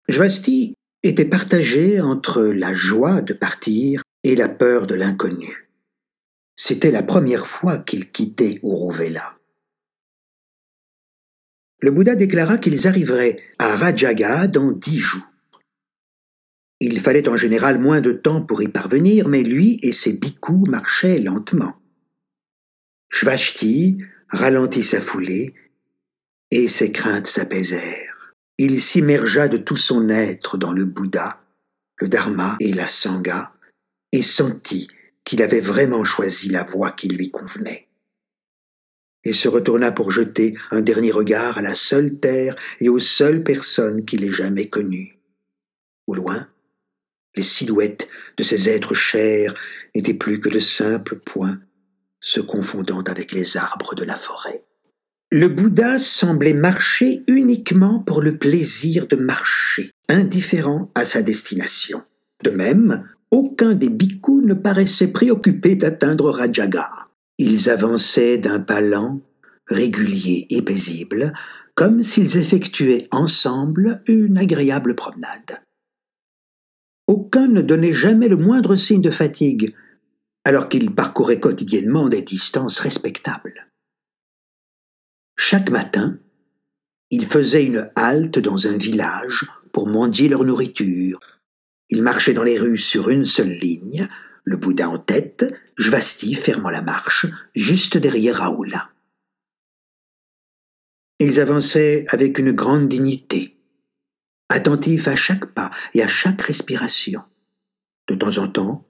Jvasti 0.07 0.75
était 1.02 1.25
partagé 1.25 2.00
entre 2.00 2.42
la 2.42 2.75
joie 2.75 3.21
de 3.23 3.33
partir 3.33 4.02
et 4.23 4.37
la 4.37 4.49
peur 4.49 4.87
de 4.87 4.95
l'inconnu. 4.95 5.71
C'était 6.57 6.90
la 6.90 7.02
première 7.02 7.47
fois 7.47 7.78
qu'il 7.78 8.11
quittait 8.11 8.61
Uruvela 8.62 9.40
le 11.80 11.90
Bouddha 11.90 12.14
déclara 12.14 12.59
qu'ils 12.59 12.87
arriveraient 12.87 13.38
à 13.59 13.76
Rajaga 13.76 14.47
dans 14.47 14.71
dix 14.71 14.99
jours. 14.99 15.26
Il 16.80 17.00
fallait 17.00 17.28
en 17.28 17.37
général 17.37 17.78
moins 17.78 18.00
de 18.00 18.12
temps 18.12 18.42
pour 18.42 18.62
y 18.62 18.69
parvenir, 18.69 19.28
mais 19.28 19.42
lui 19.42 19.78
et 19.83 19.92
ses 19.92 20.14
bhikkhus 20.14 20.69
marchaient 20.69 21.19
lentement. 21.19 21.75
Shvashti 23.09 23.99
ralentit 24.28 24.83
sa 24.83 25.00
foulée 25.00 25.54
et 26.50 26.69
ses 26.69 26.92
craintes 26.92 27.26
s'apaisèrent. 27.26 28.10
Il 28.62 28.79
s'immergea 28.79 29.49
de 29.49 29.57
tout 29.57 29.79
son 29.79 30.11
être 30.11 30.59
dans 30.59 30.75
le 30.75 30.85
Bouddha, 30.85 31.40
le 31.97 32.09
Dharma 32.09 32.59
et 32.61 32.75
la 32.75 32.88
Sangha 32.88 33.55
et 34.12 34.21
sentit 34.21 34.87
qu'il 35.25 35.40
avait 35.40 35.62
vraiment 35.62 36.05
choisi 36.05 36.50
la 36.50 36.62
voie 36.62 36.90
qui 36.90 37.09
lui 37.09 37.31
convenait 37.31 37.88
et 39.25 39.33
se 39.33 39.49
retourna 39.49 39.93
pour 39.93 40.12
jeter 40.12 40.59
un 40.71 40.83
dernier 40.83 41.11
regard 41.11 41.57
à 41.57 41.62
la 41.62 41.75
seule 41.75 42.19
terre 42.21 42.55
et 42.81 42.90
aux 42.90 43.00
seules 43.00 43.43
personnes 43.43 44.05
qu'il 44.05 44.25
ait 44.25 44.31
jamais 44.31 44.69
connues. 44.69 45.19
Au 46.07 46.14
loin, 46.14 46.47
les 47.37 47.43
silhouettes 47.43 48.11
de 48.37 48.43
ces 48.43 48.69
êtres 48.69 48.93
chers 48.93 49.55
n'étaient 49.95 50.12
plus 50.12 50.38
que 50.38 50.50
de 50.50 50.61
simples 50.61 51.17
points 51.17 51.59
se 52.21 52.40
confondant 52.40 53.00
avec 53.05 53.33
les 53.33 53.57
arbres 53.57 53.95
de 53.95 54.05
la 54.05 54.17
forêt. 54.17 54.67
Le 55.33 55.47
Bouddha 55.47 56.01
semblait 56.01 56.55
marcher 56.55 57.23
uniquement 57.29 58.01
pour 58.01 58.21
le 58.21 58.37
plaisir 58.37 59.07
de 59.07 59.15
marcher, 59.15 59.93
indifférent 60.09 60.91
à 60.97 61.05
sa 61.05 61.23
destination. 61.23 62.03
De 62.43 62.51
même, 62.51 63.09
aucun 63.31 63.75
des 63.75 63.89
bhikkhus 63.89 64.43
ne 64.45 64.55
paraissait 64.55 65.13
préoccupé 65.13 65.77
d'atteindre 65.77 66.31
Rajaga. 66.31 66.91
Ils 67.39 67.71
avançaient 67.71 68.39
d'un 68.39 68.59
pas 68.59 68.81
lent, 68.81 69.21
régulier 69.69 70.49
et 70.51 70.63
paisible, 70.63 71.33
comme 71.77 72.03
s'ils 72.03 72.37
effectuaient 72.37 73.07
ensemble 73.13 74.03
une 74.09 74.37
agréable 74.37 74.97
promenade. 74.97 75.63
Aucun 77.07 77.47
ne 77.47 77.63
donnait 77.63 77.93
jamais 77.93 78.27
le 78.27 78.37
moindre 78.37 78.75
signe 78.75 79.01
de 79.01 79.13
fatigue, 79.13 79.77
alors 80.45 80.69
qu'ils 80.69 80.93
parcouraient 80.93 81.39
quotidiennement 81.39 82.09
des 82.09 82.23
distances 82.23 82.81
respectables. 82.81 83.70
Chaque 85.43 85.71
matin, 85.71 86.19
ils 87.11 87.25
faisaient 87.25 87.65
une 87.65 87.91
halte 87.97 88.39
dans 88.39 88.67
un 88.67 88.77
village 88.77 89.47
pour 89.73 89.89
mendier 89.89 90.29
leur 90.29 90.45
nourriture. 90.45 91.19
Ils 91.89 92.03
marchaient 92.03 92.35
dans 92.35 92.43
les 92.43 92.59
rues 92.59 92.77
sur 92.77 93.09
une 93.09 93.25
seule 93.25 93.55
ligne, 93.55 94.07
le 94.45 94.59
Bouddha 94.59 94.91
en 94.91 94.99
tête, 94.99 95.51
Jvasti 95.79 96.35
fermant 96.35 96.69
la 96.69 96.83
marche, 96.83 97.25
juste 97.55 97.97
derrière 97.97 98.37
Raoula. 98.37 98.91
Ils 101.21 101.41
avançaient 101.41 102.05
avec 102.11 102.39
une 102.39 102.53
grande 102.53 102.89
dignité, 102.89 103.57
attentifs 104.51 105.09
à 105.09 105.17
chaque 105.17 105.47
pas 105.47 105.71
et 105.95 106.03
à 106.03 106.07
chaque 106.07 106.43
respiration. 106.43 107.23
De 108.09 108.15
temps 108.15 108.37
en 108.37 108.47
temps, 108.47 108.87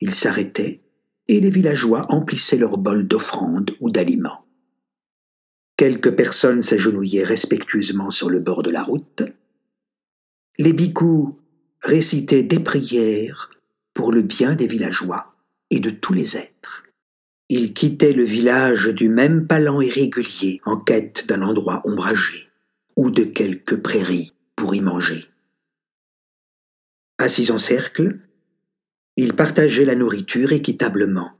ils 0.00 0.14
s'arrêtaient 0.14 0.82
et 1.26 1.40
les 1.40 1.50
villageois 1.50 2.04
emplissaient 2.12 2.58
leurs 2.58 2.76
bols 2.76 3.08
d'offrandes 3.08 3.74
ou 3.80 3.90
d'aliments. 3.90 4.45
Quelques 5.76 6.14
personnes 6.16 6.62
s'agenouillaient 6.62 7.24
respectueusement 7.24 8.10
sur 8.10 8.30
le 8.30 8.40
bord 8.40 8.62
de 8.62 8.70
la 8.70 8.82
route. 8.82 9.22
Les 10.58 10.72
bhikkhus 10.72 11.34
récitaient 11.82 12.42
des 12.42 12.60
prières 12.60 13.50
pour 13.92 14.10
le 14.10 14.22
bien 14.22 14.54
des 14.54 14.66
villageois 14.66 15.34
et 15.68 15.80
de 15.80 15.90
tous 15.90 16.14
les 16.14 16.38
êtres. 16.38 16.84
Ils 17.50 17.74
quittaient 17.74 18.14
le 18.14 18.24
village 18.24 18.86
du 18.86 19.10
même 19.10 19.46
palan 19.46 19.82
irrégulier 19.82 20.60
en 20.64 20.78
quête 20.78 21.26
d'un 21.28 21.42
endroit 21.42 21.82
ombragé 21.84 22.48
ou 22.96 23.10
de 23.10 23.24
quelques 23.24 23.76
prairies 23.76 24.32
pour 24.56 24.74
y 24.74 24.80
manger. 24.80 25.26
Assis 27.18 27.50
en 27.50 27.58
cercle, 27.58 28.18
ils 29.16 29.34
partageaient 29.34 29.84
la 29.84 29.94
nourriture 29.94 30.52
équitablement. 30.52 31.32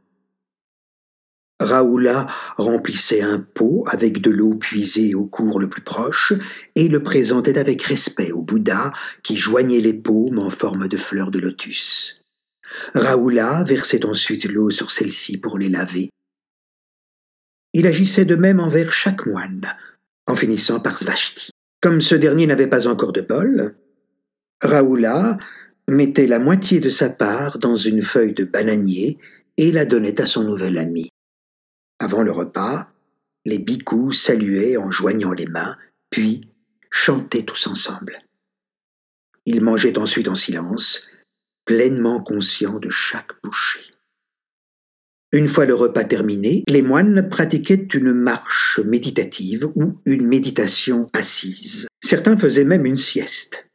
Raoula 1.58 2.26
remplissait 2.56 3.22
un 3.22 3.38
pot 3.38 3.84
avec 3.88 4.20
de 4.20 4.30
l'eau 4.30 4.54
puisée 4.56 5.14
au 5.14 5.24
cours 5.24 5.58
le 5.58 5.68
plus 5.68 5.82
proche 5.82 6.34
et 6.74 6.88
le 6.88 7.02
présentait 7.02 7.58
avec 7.58 7.82
respect 7.82 8.32
au 8.32 8.42
Bouddha 8.42 8.92
qui 9.22 9.36
joignait 9.36 9.80
les 9.80 9.94
paumes 9.94 10.38
en 10.38 10.50
forme 10.50 10.88
de 10.88 10.96
fleurs 10.96 11.30
de 11.30 11.38
lotus. 11.38 12.22
Raoula 12.94 13.64
versait 13.64 14.04
ensuite 14.04 14.44
l'eau 14.44 14.70
sur 14.70 14.90
celle-ci 14.90 15.38
pour 15.38 15.58
les 15.58 15.70
laver, 15.70 16.10
il 17.78 17.86
agissait 17.86 18.24
de 18.24 18.36
même 18.36 18.58
envers 18.58 18.90
chaque 18.90 19.26
moine, 19.26 19.60
en 20.26 20.34
finissant 20.34 20.80
par 20.80 20.98
Svashti. 20.98 21.50
Comme 21.82 22.00
ce 22.00 22.14
dernier 22.14 22.46
n'avait 22.46 22.68
pas 22.68 22.86
encore 22.86 23.12
de 23.12 23.20
bol, 23.20 23.74
Raoula 24.62 25.36
mettait 25.86 26.26
la 26.26 26.38
moitié 26.38 26.80
de 26.80 26.88
sa 26.88 27.10
part 27.10 27.58
dans 27.58 27.76
une 27.76 28.00
feuille 28.00 28.32
de 28.32 28.44
bananier 28.44 29.18
et 29.58 29.72
la 29.72 29.84
donnait 29.84 30.22
à 30.22 30.24
son 30.24 30.44
nouvel 30.44 30.78
ami. 30.78 31.10
Avant 31.98 32.22
le 32.22 32.30
repas, 32.30 32.90
les 33.44 33.58
bhikkhus 33.58 34.12
saluaient 34.12 34.76
en 34.76 34.90
joignant 34.90 35.32
les 35.32 35.46
mains, 35.46 35.76
puis 36.10 36.42
chantaient 36.90 37.44
tous 37.44 37.66
ensemble. 37.66 38.22
Ils 39.46 39.62
mangeaient 39.62 39.98
ensuite 39.98 40.28
en 40.28 40.34
silence, 40.34 41.08
pleinement 41.64 42.20
conscients 42.20 42.78
de 42.78 42.90
chaque 42.90 43.32
bouchée. 43.42 43.84
Une 45.32 45.48
fois 45.48 45.66
le 45.66 45.74
repas 45.74 46.04
terminé, 46.04 46.64
les 46.68 46.82
moines 46.82 47.28
pratiquaient 47.28 47.88
une 47.94 48.12
marche 48.12 48.80
méditative 48.84 49.66
ou 49.74 50.00
une 50.04 50.26
méditation 50.26 51.06
assise. 51.12 51.88
Certains 52.02 52.36
faisaient 52.36 52.64
même 52.64 52.86
une 52.86 52.96
sieste. 52.96 53.66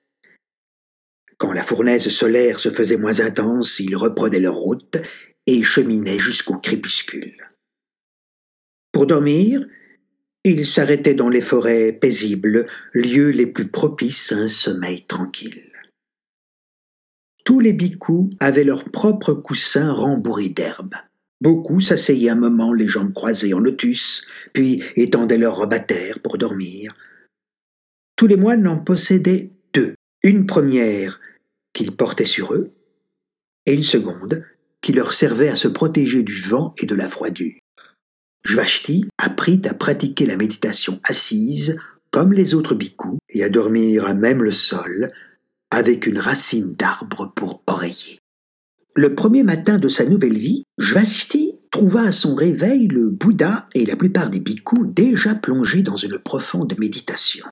Quand 1.37 1.53
la 1.53 1.63
fournaise 1.63 2.07
solaire 2.09 2.59
se 2.59 2.69
faisait 2.69 2.97
moins 2.97 3.19
intense, 3.19 3.79
ils 3.79 3.95
reprenaient 3.95 4.39
leur 4.39 4.55
route 4.55 4.97
et 5.47 5.63
cheminaient 5.63 6.19
jusqu'au 6.19 6.57
crépuscule. 6.57 7.40
Pour 8.91 9.05
dormir, 9.05 9.65
ils 10.43 10.65
s'arrêtaient 10.65 11.13
dans 11.13 11.29
les 11.29 11.41
forêts 11.41 11.91
paisibles, 11.91 12.65
lieux 12.93 13.29
les 13.29 13.47
plus 13.47 13.67
propices 13.67 14.31
à 14.31 14.37
un 14.37 14.47
sommeil 14.47 15.05
tranquille. 15.05 15.71
Tous 17.45 17.59
les 17.59 17.73
bicous 17.73 18.29
avaient 18.39 18.63
leur 18.63 18.85
propre 18.85 19.33
coussin 19.33 19.91
rembourré 19.91 20.49
d'herbe. 20.49 20.95
Beaucoup 21.41 21.79
s'asseyaient 21.79 22.29
un 22.29 22.35
moment 22.35 22.73
les 22.73 22.87
jambes 22.87 23.13
croisées 23.13 23.53
en 23.53 23.59
lotus, 23.59 24.25
puis 24.53 24.83
étendaient 24.95 25.37
leur 25.37 25.57
robe 25.57 25.73
à 25.73 25.79
terre 25.79 26.19
pour 26.19 26.37
dormir. 26.37 26.95
Tous 28.15 28.27
les 28.27 28.37
moines 28.37 28.67
en 28.67 28.77
possédaient 28.77 29.51
deux. 29.73 29.95
Une 30.23 30.45
première 30.45 31.19
qu'ils 31.73 31.95
portaient 31.95 32.25
sur 32.25 32.53
eux, 32.53 32.73
et 33.65 33.73
une 33.73 33.83
seconde 33.83 34.43
qui 34.81 34.93
leur 34.93 35.13
servait 35.13 35.49
à 35.49 35.55
se 35.55 35.67
protéger 35.67 36.23
du 36.23 36.39
vent 36.39 36.75
et 36.77 36.85
de 36.85 36.95
la 36.95 37.07
froidure. 37.07 37.60
Jvashti 38.43 39.05
apprit 39.17 39.61
à 39.65 39.73
pratiquer 39.73 40.25
la 40.25 40.37
méditation 40.37 40.99
assise 41.03 41.77
comme 42.11 42.33
les 42.33 42.53
autres 42.53 42.75
bhikkhus 42.75 43.19
et 43.29 43.43
à 43.43 43.49
dormir 43.49 44.05
à 44.05 44.13
même 44.13 44.43
le 44.43 44.51
sol 44.51 45.11
avec 45.69 46.05
une 46.05 46.19
racine 46.19 46.73
d'arbre 46.73 47.31
pour 47.35 47.63
oreiller. 47.67 48.19
Le 48.95 49.15
premier 49.15 49.43
matin 49.43 49.77
de 49.77 49.87
sa 49.87 50.05
nouvelle 50.05 50.37
vie, 50.37 50.63
Jvashti 50.77 51.61
trouva 51.71 52.01
à 52.01 52.11
son 52.11 52.35
réveil 52.35 52.87
le 52.87 53.09
Bouddha 53.09 53.69
et 53.73 53.85
la 53.85 53.95
plupart 53.95 54.29
des 54.29 54.41
bhikkhus 54.41 54.87
déjà 54.87 55.33
plongés 55.33 55.83
dans 55.83 55.95
une 55.95 56.19
profonde 56.19 56.77
méditation. 56.77 57.45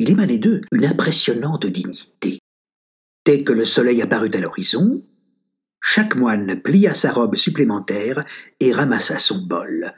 Il 0.00 0.10
émanait 0.10 0.38
d'eux 0.38 0.62
une 0.72 0.84
impressionnante 0.84 1.66
dignité. 1.66 2.40
Dès 3.24 3.44
que 3.44 3.52
le 3.52 3.64
soleil 3.64 4.02
apparut 4.02 4.32
à 4.34 4.40
l'horizon, 4.40 5.04
chaque 5.80 6.16
moine 6.16 6.60
plia 6.60 6.94
sa 6.94 7.12
robe 7.12 7.36
supplémentaire 7.36 8.24
et 8.58 8.72
ramassa 8.72 9.18
son 9.18 9.38
bol. 9.38 9.92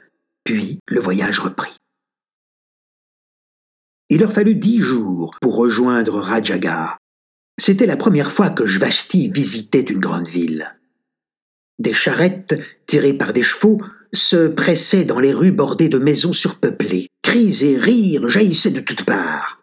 Puis 0.47 0.79
le 0.87 1.01
voyage 1.01 1.39
reprit. 1.39 1.75
Il 4.07 4.21
leur 4.21 4.31
fallut 4.31 4.55
dix 4.55 4.79
jours 4.79 5.35
pour 5.41 5.57
rejoindre 5.57 6.21
Rajaga. 6.21 6.97
C'était 7.59 7.85
la 7.85 7.97
première 7.97 8.31
fois 8.31 8.49
que 8.49 8.65
Jvasti 8.65 9.29
visitait 9.29 9.81
une 9.81 9.99
grande 9.99 10.29
ville. 10.29 10.73
Des 11.79 11.91
charrettes, 11.91 12.57
tirées 12.85 13.17
par 13.17 13.33
des 13.33 13.43
chevaux, 13.43 13.81
se 14.13 14.47
pressaient 14.47 15.03
dans 15.03 15.19
les 15.19 15.33
rues 15.33 15.51
bordées 15.51 15.89
de 15.89 15.97
maisons 15.97 16.31
surpeuplées. 16.31 17.09
Cris 17.23 17.65
et 17.65 17.75
rires 17.75 18.29
jaillissaient 18.29 18.71
de 18.71 18.79
toutes 18.79 19.03
parts. 19.03 19.61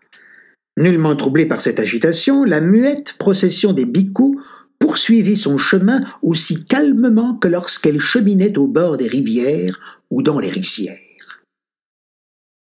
Nullement 0.76 1.16
troublée 1.16 1.46
par 1.46 1.62
cette 1.62 1.80
agitation, 1.80 2.44
la 2.44 2.60
muette 2.60 3.14
procession 3.14 3.72
des 3.72 3.86
bhikkhus 3.86 4.36
poursuivit 4.84 5.38
son 5.38 5.56
chemin 5.56 6.02
aussi 6.20 6.66
calmement 6.66 7.36
que 7.36 7.48
lorsqu'elle 7.48 7.98
cheminait 7.98 8.58
au 8.58 8.66
bord 8.66 8.98
des 8.98 9.08
rivières 9.08 10.02
ou 10.10 10.20
dans 10.20 10.38
les 10.38 10.50
rizières. 10.50 10.98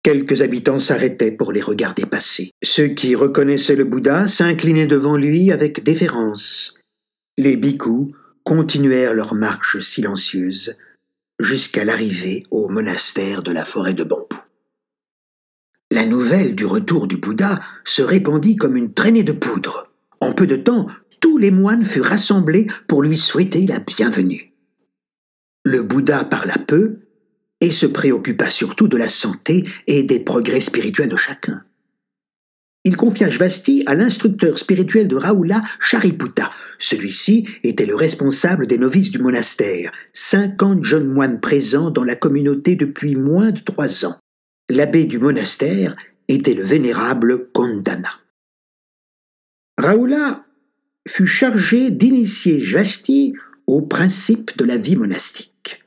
Quelques 0.01 0.41
habitants 0.41 0.79
s'arrêtaient 0.79 1.33
pour 1.33 1.51
les 1.51 1.59
regarder 1.59 2.05
passer. 2.05 2.51
Ceux 2.63 2.87
qui 2.87 3.15
reconnaissaient 3.15 3.75
le 3.75 3.83
Bouddha 3.83 4.29
s'inclinaient 4.29 4.87
devant 4.87 5.17
lui 5.17 5.51
avec 5.51 5.83
déférence. 5.83 6.75
Les 7.37 7.57
bhikkhus 7.57 8.13
continuèrent 8.45 9.13
leur 9.13 9.35
marche 9.35 9.81
silencieuse 9.81 10.77
jusqu'à 11.37 11.83
l'arrivée 11.83 12.45
au 12.49 12.69
monastère 12.69 13.43
de 13.43 13.51
la 13.51 13.65
forêt 13.65 13.93
de 13.93 14.05
bambou. 14.05 14.39
La 15.91 16.05
nouvelle 16.05 16.55
du 16.55 16.65
retour 16.65 17.07
du 17.07 17.17
Bouddha 17.17 17.59
se 17.83 18.01
répandit 18.01 18.55
comme 18.55 18.77
une 18.77 18.93
traînée 18.93 19.23
de 19.23 19.33
poudre. 19.33 19.83
En 20.21 20.31
peu 20.31 20.47
de 20.47 20.55
temps, 20.55 20.87
tous 21.25 21.39
les 21.39 21.49
moines 21.49 21.83
furent 21.83 22.05
rassemblés 22.05 22.67
pour 22.85 23.01
lui 23.01 23.17
souhaiter 23.17 23.65
la 23.65 23.79
bienvenue. 23.79 24.53
Le 25.63 25.81
Bouddha 25.81 26.23
parla 26.23 26.59
peu 26.59 26.99
et 27.61 27.71
se 27.71 27.87
préoccupa 27.87 28.51
surtout 28.51 28.87
de 28.87 28.95
la 28.95 29.09
santé 29.09 29.67
et 29.87 30.03
des 30.03 30.19
progrès 30.19 30.61
spirituels 30.61 31.09
de 31.09 31.15
chacun. 31.15 31.63
Il 32.83 32.95
confia 32.95 33.27
Jvasti 33.27 33.81
à 33.87 33.95
l'instructeur 33.95 34.59
spirituel 34.59 35.07
de 35.07 35.15
Raoula, 35.15 35.63
Chariputta. 35.79 36.51
Celui-ci 36.77 37.47
était 37.63 37.87
le 37.87 37.95
responsable 37.95 38.67
des 38.67 38.77
novices 38.77 39.09
du 39.09 39.17
monastère, 39.17 39.93
cinquante 40.13 40.83
jeunes 40.83 41.11
moines 41.11 41.39
présents 41.39 41.89
dans 41.89 42.03
la 42.03 42.15
communauté 42.15 42.75
depuis 42.75 43.15
moins 43.15 43.49
de 43.49 43.61
trois 43.61 44.05
ans. 44.05 44.19
L'abbé 44.69 45.05
du 45.05 45.17
monastère 45.17 45.95
était 46.27 46.53
le 46.53 46.63
vénérable 46.63 47.47
Kondana. 47.51 48.11
Raoula 49.79 50.44
fut 51.07 51.27
chargé 51.27 51.91
d'initier 51.91 52.61
Jvasti 52.61 53.33
aux 53.67 53.81
principes 53.81 54.57
de 54.57 54.65
la 54.65 54.77
vie 54.77 54.95
monastique. 54.95 55.83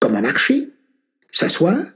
Comment 0.00 0.22
marcher 0.22 0.70
S'asseoir, 1.30 1.86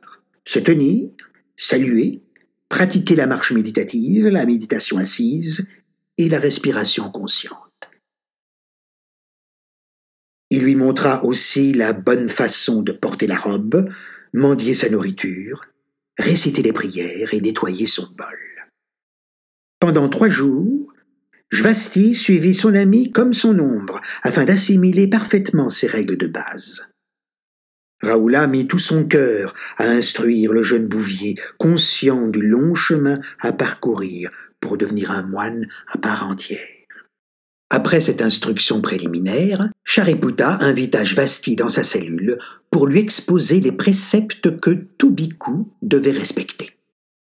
se 0.45 0.59
tenir, 0.59 1.11
saluer, 1.57 2.21
pratiquer 2.69 3.17
la 3.17 3.27
marche 3.27 3.53
méditative, 3.53 4.27
la 4.27 4.47
méditation 4.47 4.99
assise 4.99 5.67
et 6.19 6.29
la 6.29 6.39
respiration 6.39 7.11
consciente. 7.11 7.59
Il 10.51 10.63
lui 10.63 10.77
montra 10.77 11.25
aussi 11.25 11.73
la 11.73 11.93
bonne 11.93 12.29
façon 12.29 12.83
de 12.83 12.93
porter 12.93 13.27
la 13.27 13.39
robe, 13.39 13.91
mendier 14.33 14.75
sa 14.75 14.89
nourriture, 14.89 15.65
réciter 16.19 16.63
les 16.63 16.73
prières 16.73 17.35
et 17.35 17.41
nettoyer 17.41 17.87
son 17.87 18.07
bol. 18.17 18.39
Pendant 19.81 20.09
trois 20.09 20.29
jours, 20.29 20.84
Jvasti 21.55 22.17
suivit 22.17 22.53
son 22.53 22.75
ami 22.75 23.13
comme 23.13 23.33
son 23.33 23.61
ombre 23.61 24.01
afin 24.25 24.45
d'assimiler 24.45 25.07
parfaitement 25.07 25.71
ses 25.71 25.87
règles 25.87 26.17
de 26.17 26.27
base. 26.27 26.89
Raoula 28.03 28.49
mit 28.49 28.67
tout 28.67 28.81
son 28.81 29.05
cœur 29.05 29.55
à 29.77 29.85
instruire 29.85 30.53
le 30.53 30.65
jeune 30.65 30.89
bouvier, 30.89 31.37
conscient 31.57 32.27
du 32.27 32.43
long 32.43 32.75
chemin 32.75 33.21
à 33.39 33.53
parcourir 33.53 34.33
pour 34.59 34.77
devenir 34.77 35.13
un 35.13 35.23
moine 35.23 35.69
à 35.87 35.97
part 35.97 36.29
entière. 36.29 36.59
Après 37.71 38.01
cette 38.01 38.21
instruction 38.21 38.81
préliminaire, 38.81 39.71
Chariputta 39.85 40.59
invita 40.61 41.05
Jvasti 41.05 41.55
dans 41.55 41.71
sa 41.71 41.85
cellule 41.85 42.37
pour 42.73 42.89
lui 42.89 42.99
exposer 42.99 43.61
les 43.61 43.71
préceptes 43.71 44.59
que 44.59 44.71
tout 44.99 45.11
bhikkhu 45.13 45.67
devait 45.83 46.11
respecter. 46.11 46.73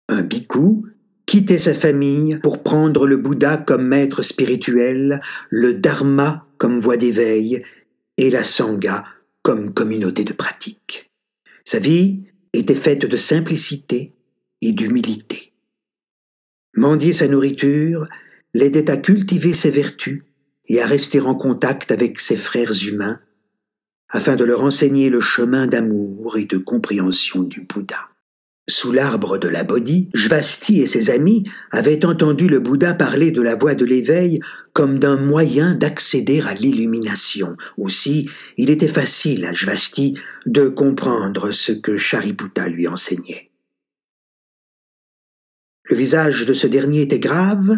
Un 0.09 0.23
bhikkhu 0.23 0.83
quittait 1.29 1.59
sa 1.59 1.75
famille 1.75 2.39
pour 2.43 2.63
prendre 2.63 3.07
le 3.07 3.19
Bouddha 3.19 3.59
comme 3.59 3.87
maître 3.87 4.23
spirituel, 4.23 5.21
le 5.51 5.75
Dharma 5.75 6.47
comme 6.57 6.81
voie 6.81 6.97
d'éveil 6.97 7.61
et 8.17 8.31
la 8.31 8.43
Sangha 8.45 9.05
comme 9.43 9.75
communauté 9.75 10.25
de 10.25 10.33
pratique. 10.33 11.11
Sa 11.67 11.81
vie 11.81 12.23
était 12.55 12.75
faite 12.75 13.05
de 13.05 13.17
simplicité 13.19 14.15
et 14.63 14.73
d'humilité. 14.73 15.53
Mendier 16.75 17.13
sa 17.13 17.29
nourriture 17.29 18.09
l'aidait 18.55 18.91
à 18.91 18.97
cultiver 18.97 19.53
ses 19.53 19.71
vertus 19.71 20.23
et 20.67 20.81
à 20.81 20.87
rester 20.87 21.21
en 21.21 21.35
contact 21.35 21.93
avec 21.93 22.21
ses 22.21 22.37
frères 22.39 22.73
humains 22.87 23.21
afin 24.09 24.35
de 24.35 24.45
leur 24.45 24.65
enseigner 24.65 25.11
le 25.11 25.21
chemin 25.21 25.67
d'amour 25.67 26.39
et 26.39 26.47
de 26.47 26.57
compréhension 26.57 27.43
du 27.43 27.61
Bouddha. 27.61 28.09
Sous 28.71 28.93
l'arbre 28.93 29.39
de 29.39 29.49
la 29.49 29.65
Bodhi, 29.65 30.11
Jvasti 30.13 30.83
et 30.83 30.87
ses 30.87 31.09
amis 31.09 31.43
avaient 31.71 32.05
entendu 32.05 32.49
le 32.49 32.61
Bouddha 32.61 32.93
parler 32.93 33.31
de 33.31 33.41
la 33.41 33.55
voie 33.55 33.75
de 33.75 33.87
l'éveil 33.87 34.41
comme 34.75 34.99
d'un 34.99 35.17
moyen 35.17 35.75
d'accéder 35.75 36.43
à 36.43 36.53
l'illumination. 36.53 37.57
Aussi, 37.79 38.29
il 38.59 38.69
était 38.69 38.87
facile 38.87 39.47
à 39.47 39.55
Jvasti 39.55 40.19
de 40.45 40.69
comprendre 40.69 41.51
ce 41.51 41.73
que 41.73 41.97
Chariputta 41.97 42.69
lui 42.69 42.87
enseignait. 42.87 43.51
Le 45.89 45.97
visage 45.97 46.45
de 46.45 46.53
ce 46.53 46.67
dernier 46.67 47.01
était 47.01 47.19
grave, 47.19 47.75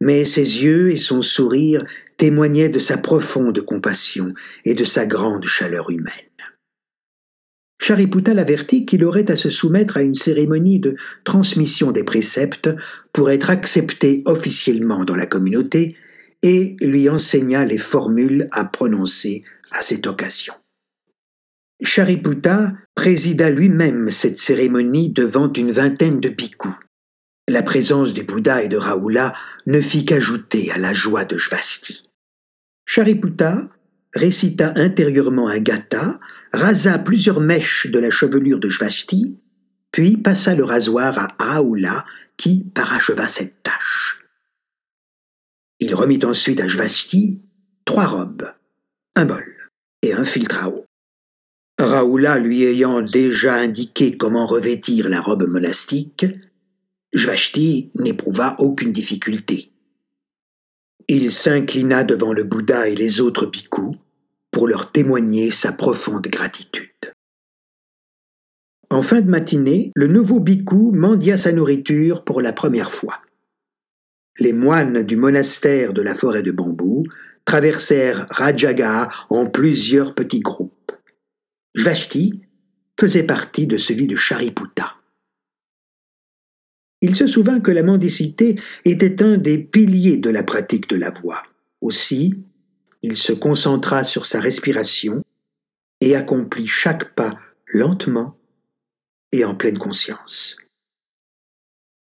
mais 0.00 0.24
ses 0.24 0.62
yeux 0.64 0.90
et 0.90 0.96
son 0.96 1.20
sourire 1.20 1.84
témoignaient 2.16 2.70
de 2.70 2.78
sa 2.78 2.96
profonde 2.96 3.60
compassion 3.60 4.32
et 4.64 4.72
de 4.72 4.84
sa 4.84 5.04
grande 5.04 5.44
chaleur 5.44 5.90
humaine. 5.90 6.29
Shariputa 7.80 8.34
l'avertit 8.34 8.84
qu'il 8.84 9.04
aurait 9.04 9.30
à 9.30 9.36
se 9.36 9.48
soumettre 9.48 9.96
à 9.96 10.02
une 10.02 10.14
cérémonie 10.14 10.80
de 10.80 10.96
transmission 11.24 11.92
des 11.92 12.04
préceptes 12.04 12.68
pour 13.12 13.30
être 13.30 13.48
accepté 13.48 14.22
officiellement 14.26 15.04
dans 15.04 15.16
la 15.16 15.26
communauté 15.26 15.96
et 16.42 16.76
lui 16.82 17.08
enseigna 17.08 17.64
les 17.64 17.78
formules 17.78 18.48
à 18.52 18.66
prononcer 18.66 19.44
à 19.70 19.80
cette 19.80 20.06
occasion. 20.06 20.52
Shariputa 21.82 22.74
présida 22.94 23.48
lui-même 23.48 24.10
cette 24.10 24.36
cérémonie 24.36 25.08
devant 25.08 25.50
une 25.50 25.72
vingtaine 25.72 26.20
de 26.20 26.28
bhikkhus. 26.28 26.76
La 27.48 27.62
présence 27.62 28.12
du 28.12 28.24
Bouddha 28.24 28.62
et 28.62 28.68
de 28.68 28.76
Raoula 28.76 29.34
ne 29.66 29.80
fit 29.80 30.04
qu'ajouter 30.04 30.70
à 30.70 30.76
la 30.76 30.92
joie 30.92 31.24
de 31.24 31.38
Jvasti. 31.38 32.10
Shariputa 32.84 33.70
récita 34.14 34.74
intérieurement 34.76 35.48
un 35.48 35.60
gata 35.60 36.20
rasa 36.52 36.98
plusieurs 36.98 37.40
mèches 37.40 37.86
de 37.90 37.98
la 37.98 38.10
chevelure 38.10 38.58
de 38.58 38.68
Jvasti, 38.68 39.36
puis 39.92 40.16
passa 40.16 40.54
le 40.54 40.64
rasoir 40.64 41.18
à 41.18 41.34
Raoula, 41.38 42.04
qui 42.36 42.64
paracheva 42.74 43.28
cette 43.28 43.62
tâche. 43.62 44.24
Il 45.78 45.94
remit 45.94 46.24
ensuite 46.24 46.60
à 46.60 46.68
Jvasti 46.68 47.40
trois 47.84 48.06
robes, 48.06 48.52
un 49.16 49.24
bol 49.24 49.56
et 50.02 50.12
un 50.12 50.24
filtre 50.24 50.64
à 50.64 50.68
eau. 50.68 50.84
Raoula 51.78 52.38
lui 52.38 52.62
ayant 52.62 53.00
déjà 53.00 53.54
indiqué 53.54 54.16
comment 54.16 54.46
revêtir 54.46 55.08
la 55.08 55.20
robe 55.20 55.46
monastique, 55.46 56.26
Jvasti 57.12 57.90
n'éprouva 57.96 58.54
aucune 58.58 58.92
difficulté. 58.92 59.72
Il 61.08 61.32
s'inclina 61.32 62.04
devant 62.04 62.32
le 62.32 62.44
Bouddha 62.44 62.88
et 62.88 62.94
les 62.94 63.20
autres 63.20 63.46
bhikkhus, 63.46 63.98
pour 64.50 64.68
leur 64.68 64.90
témoigner 64.92 65.50
sa 65.50 65.72
profonde 65.72 66.26
gratitude. 66.26 66.88
En 68.90 69.02
fin 69.02 69.20
de 69.20 69.30
matinée, 69.30 69.92
le 69.94 70.08
nouveau 70.08 70.40
bhikkhu 70.40 70.90
mendia 70.92 71.36
sa 71.36 71.52
nourriture 71.52 72.24
pour 72.24 72.40
la 72.40 72.52
première 72.52 72.90
fois. 72.90 73.20
Les 74.38 74.52
moines 74.52 75.02
du 75.02 75.16
monastère 75.16 75.92
de 75.92 76.02
la 76.02 76.14
forêt 76.14 76.42
de 76.42 76.50
bambou 76.50 77.04
traversèrent 77.44 78.26
Rajaga 78.30 79.10
en 79.28 79.46
plusieurs 79.46 80.14
petits 80.14 80.40
groupes. 80.40 80.92
Jvashti 81.74 82.42
faisait 82.98 83.22
partie 83.22 83.66
de 83.66 83.78
celui 83.78 84.06
de 84.06 84.16
Shariputa. 84.16 84.94
Il 87.00 87.14
se 87.14 87.26
souvint 87.26 87.60
que 87.60 87.70
la 87.70 87.82
mendicité 87.82 88.56
était 88.84 89.22
un 89.22 89.38
des 89.38 89.58
piliers 89.58 90.18
de 90.18 90.30
la 90.30 90.42
pratique 90.42 90.88
de 90.88 90.96
la 90.96 91.10
voie. 91.10 91.42
Aussi, 91.80 92.34
il 93.02 93.16
se 93.16 93.32
concentra 93.32 94.04
sur 94.04 94.26
sa 94.26 94.40
respiration 94.40 95.22
et 96.00 96.16
accomplit 96.16 96.66
chaque 96.66 97.14
pas 97.14 97.38
lentement 97.66 98.38
et 99.32 99.44
en 99.44 99.54
pleine 99.54 99.78
conscience. 99.78 100.56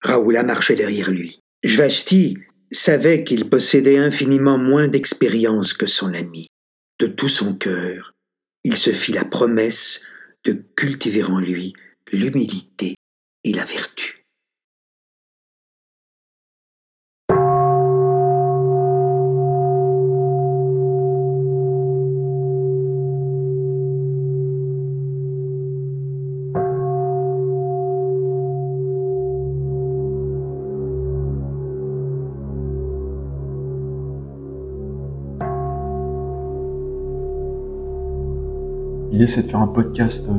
Raoula 0.03 0.43
marchait 0.43 0.75
derrière 0.75 1.11
lui. 1.11 1.41
Jvasti 1.63 2.39
savait 2.71 3.25
qu'il 3.25 3.49
possédait 3.49 3.99
infiniment 3.99 4.59
moins 4.59 4.89
d'expérience 4.89 5.73
que 5.73 5.87
son 5.87 6.15
ami. 6.15 6.49
De 6.99 7.07
tout 7.07 7.29
son 7.29 7.55
cœur, 7.55 8.15
il 8.65 8.77
se 8.77 8.91
fit 8.91 9.13
la 9.13 9.25
promesse 9.25 10.03
de 10.45 10.65
cultiver 10.77 11.25
en 11.25 11.41
lui 11.41 11.73
l'humilité 12.13 12.95
et 13.45 13.53
la 13.53 13.65
vertu. 13.65 14.16
L'idée, 39.17 39.29
c'est 39.29 39.45
de 39.45 39.47
faire 39.51 39.61
un 39.61 39.67
podcast. 39.69 40.29
Euh, 40.29 40.35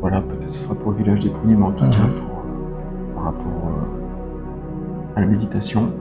voilà, 0.00 0.22
peut-être 0.22 0.50
ce 0.50 0.64
sera 0.64 0.74
pour 0.74 0.90
le 0.90 0.96
village 0.98 1.20
des 1.20 1.28
premiers, 1.30 1.54
mais 1.54 1.66
en 1.66 1.70
tout 1.70 1.88
cas 1.88 1.98
Mhm. 2.04 2.14
pour, 2.14 2.38
euh, 2.40 3.14
par 3.14 3.22
rapport 3.26 3.46
euh, 3.46 5.14
à 5.16 5.20
la 5.20 5.26
méditation 5.28 5.92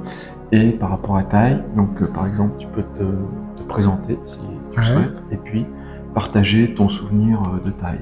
et 0.51 0.71
par 0.71 0.89
rapport 0.89 1.15
à 1.17 1.21
taille. 1.21 1.63
Donc, 1.77 2.03
par 2.11 2.25
exemple, 2.25 2.53
tu 2.57 2.65
peux 2.69 2.81
te, 2.81 3.03
te 3.03 3.63
présenter 3.67 4.17
si 4.25 4.39
tu 4.39 4.79
le 4.79 4.81
Ouais. 4.81 4.83
souhaites, 4.83 5.23
et 5.31 5.37
puis 5.37 5.67
partager 6.15 6.73
ton 6.73 6.89
souvenir 6.89 7.39
de 7.63 7.69
taille. 7.69 7.99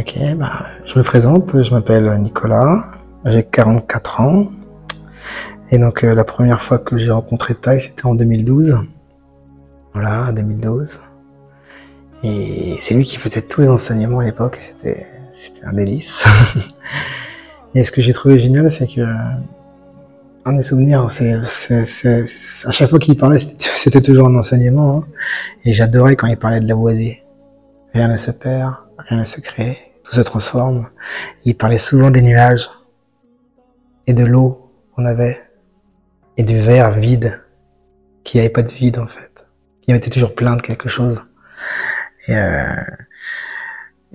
Ok, 0.00 0.18
bah, 0.36 0.64
je 0.86 0.98
me 0.98 1.04
présente, 1.04 1.62
je 1.62 1.72
m'appelle 1.72 2.18
Nicolas, 2.20 2.82
j'ai 3.26 3.44
44 3.44 4.20
ans. 4.20 4.46
Et 5.70 5.78
donc 5.78 6.02
euh, 6.02 6.16
la 6.16 6.24
première 6.24 6.62
fois 6.62 6.78
que 6.78 6.98
j'ai 6.98 7.12
rencontré 7.12 7.54
Tai, 7.54 7.78
c'était 7.78 8.06
en 8.06 8.16
2012. 8.16 8.76
Voilà, 9.94 10.32
2012. 10.32 10.98
Et 12.22 12.76
c'est 12.80 12.94
lui 12.94 13.04
qui 13.04 13.16
faisait 13.16 13.42
tous 13.42 13.60
les 13.60 13.68
enseignements 13.68 14.20
à 14.20 14.24
l'époque, 14.24 14.58
c'était 14.60 15.06
un 15.62 15.72
délice. 15.72 16.24
et 17.74 17.84
ce 17.84 17.92
que 17.92 18.00
j'ai 18.00 18.12
trouvé 18.12 18.38
génial, 18.38 18.70
c'est 18.70 18.86
que 18.86 19.02
un 20.44 20.52
des 20.52 20.62
souvenirs, 20.62 21.04
à 21.04 22.70
chaque 22.70 22.88
fois 22.88 22.98
qu'il 22.98 23.16
parlait, 23.16 23.38
c'était 23.58 24.00
toujours 24.00 24.28
un 24.28 24.34
enseignement. 24.36 24.98
hein. 24.98 25.04
Et 25.64 25.72
j'adorais 25.72 26.16
quand 26.16 26.28
il 26.28 26.36
parlait 26.36 26.60
de 26.60 26.68
la 26.68 26.74
boisie. 26.74 27.18
Rien 27.92 28.08
ne 28.08 28.16
se 28.16 28.30
perd, 28.30 28.74
rien 28.98 29.20
ne 29.20 29.24
se 29.24 29.40
crée, 29.40 29.76
tout 30.04 30.14
se 30.14 30.20
transforme. 30.20 30.88
Il 31.44 31.56
parlait 31.56 31.78
souvent 31.78 32.10
des 32.10 32.22
nuages 32.22 32.68
et 34.06 34.12
de 34.12 34.24
l'eau 34.24 34.70
qu'on 34.94 35.04
avait 35.04 35.36
et 36.36 36.42
du 36.42 36.60
verre 36.60 36.92
vide, 36.92 37.40
qu'il 38.22 38.38
n'y 38.38 38.46
avait 38.46 38.52
pas 38.52 38.62
de 38.62 38.70
vide 38.70 38.98
en 38.98 39.06
fait. 39.06 39.46
Il 39.88 39.96
était 39.96 40.10
toujours 40.10 40.34
plein 40.34 40.56
de 40.56 40.62
quelque 40.62 40.88
chose. 40.88 41.24
Et, 42.26 42.36
euh, 42.36 42.66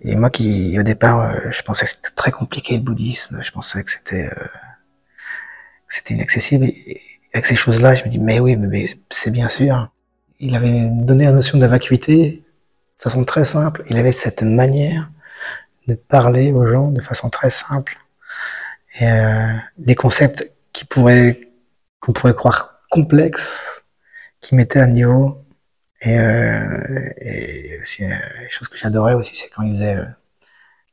et 0.03 0.15
moi 0.15 0.29
qui, 0.29 0.77
au 0.79 0.83
départ, 0.83 1.21
euh, 1.21 1.51
je 1.51 1.61
pensais 1.63 1.85
que 1.85 1.91
c'était 1.91 2.09
très 2.15 2.31
compliqué 2.31 2.75
le 2.75 2.83
bouddhisme, 2.83 3.41
je 3.43 3.51
pensais 3.51 3.83
que 3.83 3.91
c'était 3.91 4.25
euh, 4.27 4.45
que 5.87 5.93
c'était 5.95 6.13
inaccessible. 6.15 6.65
Et 6.65 7.01
avec 7.33 7.45
ces 7.45 7.55
choses-là, 7.55 7.95
je 7.95 8.03
me 8.03 8.09
dis, 8.09 8.19
mais 8.19 8.39
oui, 8.39 8.55
mais, 8.55 8.87
c'est 9.09 9.31
bien 9.31 9.49
sûr. 9.49 9.89
Il 10.39 10.55
avait 10.55 10.89
donné 10.91 11.25
la 11.25 11.31
notion 11.31 11.57
de 11.57 11.65
de 11.67 13.03
façon 13.03 13.25
très 13.25 13.45
simple. 13.45 13.83
Il 13.89 13.97
avait 13.97 14.11
cette 14.11 14.43
manière 14.43 15.09
de 15.87 15.95
parler 15.95 16.51
aux 16.51 16.65
gens 16.67 16.91
de 16.91 17.01
façon 17.01 17.29
très 17.29 17.49
simple. 17.49 17.97
Et 18.99 19.07
les 19.79 19.95
concepts 19.95 20.51
qui 20.73 20.85
pourraient, 20.85 21.49
qu'on 21.99 22.13
pourrait 22.13 22.33
croire 22.33 22.81
complexes, 22.89 23.85
qui 24.41 24.55
mettaient 24.55 24.79
à 24.79 24.87
niveau. 24.87 25.40
Et, 26.01 26.17
euh, 26.17 27.09
et 27.21 27.79
aussi, 27.81 28.03
euh, 28.03 28.09
les 28.41 28.49
choses 28.49 28.67
que 28.67 28.77
j'adorais 28.77 29.13
aussi, 29.13 29.35
c'est 29.35 29.49
quand 29.49 29.61
il 29.63 29.73
faisait 29.75 29.95
euh, 29.97 30.05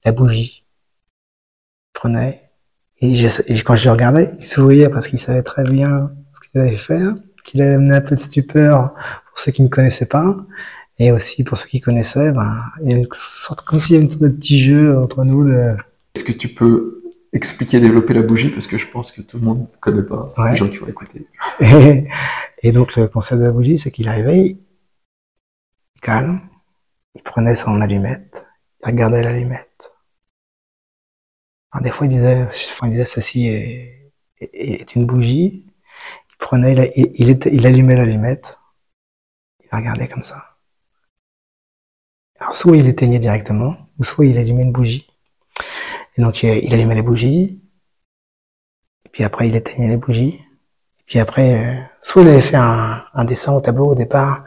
la 0.05 0.13
bougie. 0.13 0.65
Il 1.95 1.99
prenait. 1.99 2.43
Et, 3.01 3.15
je, 3.15 3.29
et 3.47 3.61
quand 3.63 3.77
je 3.77 3.85
le 3.87 3.93
regardais, 3.93 4.29
il 4.39 4.47
souriait 4.47 4.89
parce 4.91 5.07
qu'il 5.09 5.19
savait 5.19 5.43
très 5.43 5.65
bien 5.65 6.11
ce 6.33 6.49
qu'il 6.49 6.61
allait 6.61 6.77
faire, 6.77 7.15
qu'il 7.45 7.63
allait 7.63 7.75
amener 7.75 7.95
un 7.95 8.01
peu 8.01 8.15
de 8.17 8.21
stupeur 8.21 8.93
pour 9.29 9.39
ceux 9.39 9.53
qui 9.53 9.63
ne 9.63 9.69
connaissaient 9.69 10.07
pas. 10.07 10.37
Et 10.99 11.13
aussi 11.13 11.45
pour 11.45 11.57
ceux 11.57 11.69
qui 11.69 11.81
connaissaient, 11.81 12.33
ben, 12.33 12.61
il 12.83 12.91
y 12.91 12.95
a 12.95 12.97
une 12.99 13.07
sorte, 13.13 13.63
comme 13.63 13.79
s'il 13.79 13.95
y 13.95 13.97
avait 13.97 14.05
une 14.05 14.11
sorte 14.11 14.25
de 14.25 14.29
petit 14.29 14.59
jeu 14.61 14.99
entre 14.99 15.25
nous. 15.25 15.49
De... 15.49 15.77
Est-ce 16.17 16.25
que 16.25 16.33
tu 16.33 16.49
peux 16.49 17.05
expliquer, 17.33 17.79
développer 17.79 18.15
la 18.15 18.23
bougie? 18.23 18.49
Parce 18.51 18.67
que 18.67 18.77
je 18.79 18.87
pense 18.89 19.13
que 19.13 19.23
tout 19.23 19.39
le 19.39 19.45
monde 19.45 19.61
ne 19.61 19.77
connaît 19.81 20.03
pas, 20.03 20.35
Ouais. 20.37 20.51
les 20.51 20.57
gens 20.57 20.69
qui 20.69 20.77
vont 20.79 20.89
écouter. 20.89 21.25
Et, 21.61 22.09
et 22.65 22.73
donc 22.73 22.97
le 22.97 23.07
concept 23.07 23.41
de 23.41 23.47
la 23.47 23.53
bougie, 23.53 23.79
c'est 23.79 23.93
qu'il 23.93 24.09
arrivait, 24.09 24.57
calme, 26.01 26.41
il 27.15 27.23
prenait 27.23 27.55
son 27.55 27.81
allumette, 27.81 28.47
il 28.81 28.87
regardait 28.87 29.23
l'allumette. 29.23 29.93
Alors, 31.71 31.85
des 31.85 31.91
fois, 31.91 32.07
il 32.07 32.13
disait, 32.15 32.45
enfin, 32.45 32.89
disait 32.89 33.05
ceci 33.05 33.49
est, 33.49 34.95
une 34.95 35.07
bougie. 35.07 35.67
Il 36.31 36.37
prenait, 36.39 36.93
il, 36.97 37.39
il, 37.47 37.67
allumait 37.67 37.97
l'allumette, 37.97 38.59
il 39.65 39.77
regardait 39.77 40.09
comme 40.09 40.23
ça. 40.23 40.49
Alors 42.41 42.55
soit 42.55 42.77
il 42.77 42.87
éteignait 42.87 43.19
directement, 43.19 43.75
ou 43.99 44.05
soit 44.05 44.27
il 44.27 44.39
allumait 44.39 44.63
une 44.63 44.73
bougie. 44.73 45.09
Et 46.17 46.23
donc 46.23 46.43
il 46.43 46.73
allumait 46.73 46.95
les 46.95 47.03
bougies, 47.03 47.65
et 49.05 49.09
puis 49.09 49.25
après 49.25 49.49
il 49.49 49.57
éteignait 49.57 49.89
les 49.89 49.97
bougies. 49.97 50.41
Et 51.09 51.13
puis 51.13 51.21
après, 51.21 51.55
euh, 51.65 51.81
soit 52.03 52.23
il 52.23 52.29
avait 52.29 52.43
fait 52.43 52.57
un, 52.57 53.03
un 53.15 53.25
dessin 53.25 53.53
au 53.55 53.61
tableau 53.63 53.87
au 53.87 53.95
départ, 53.95 54.45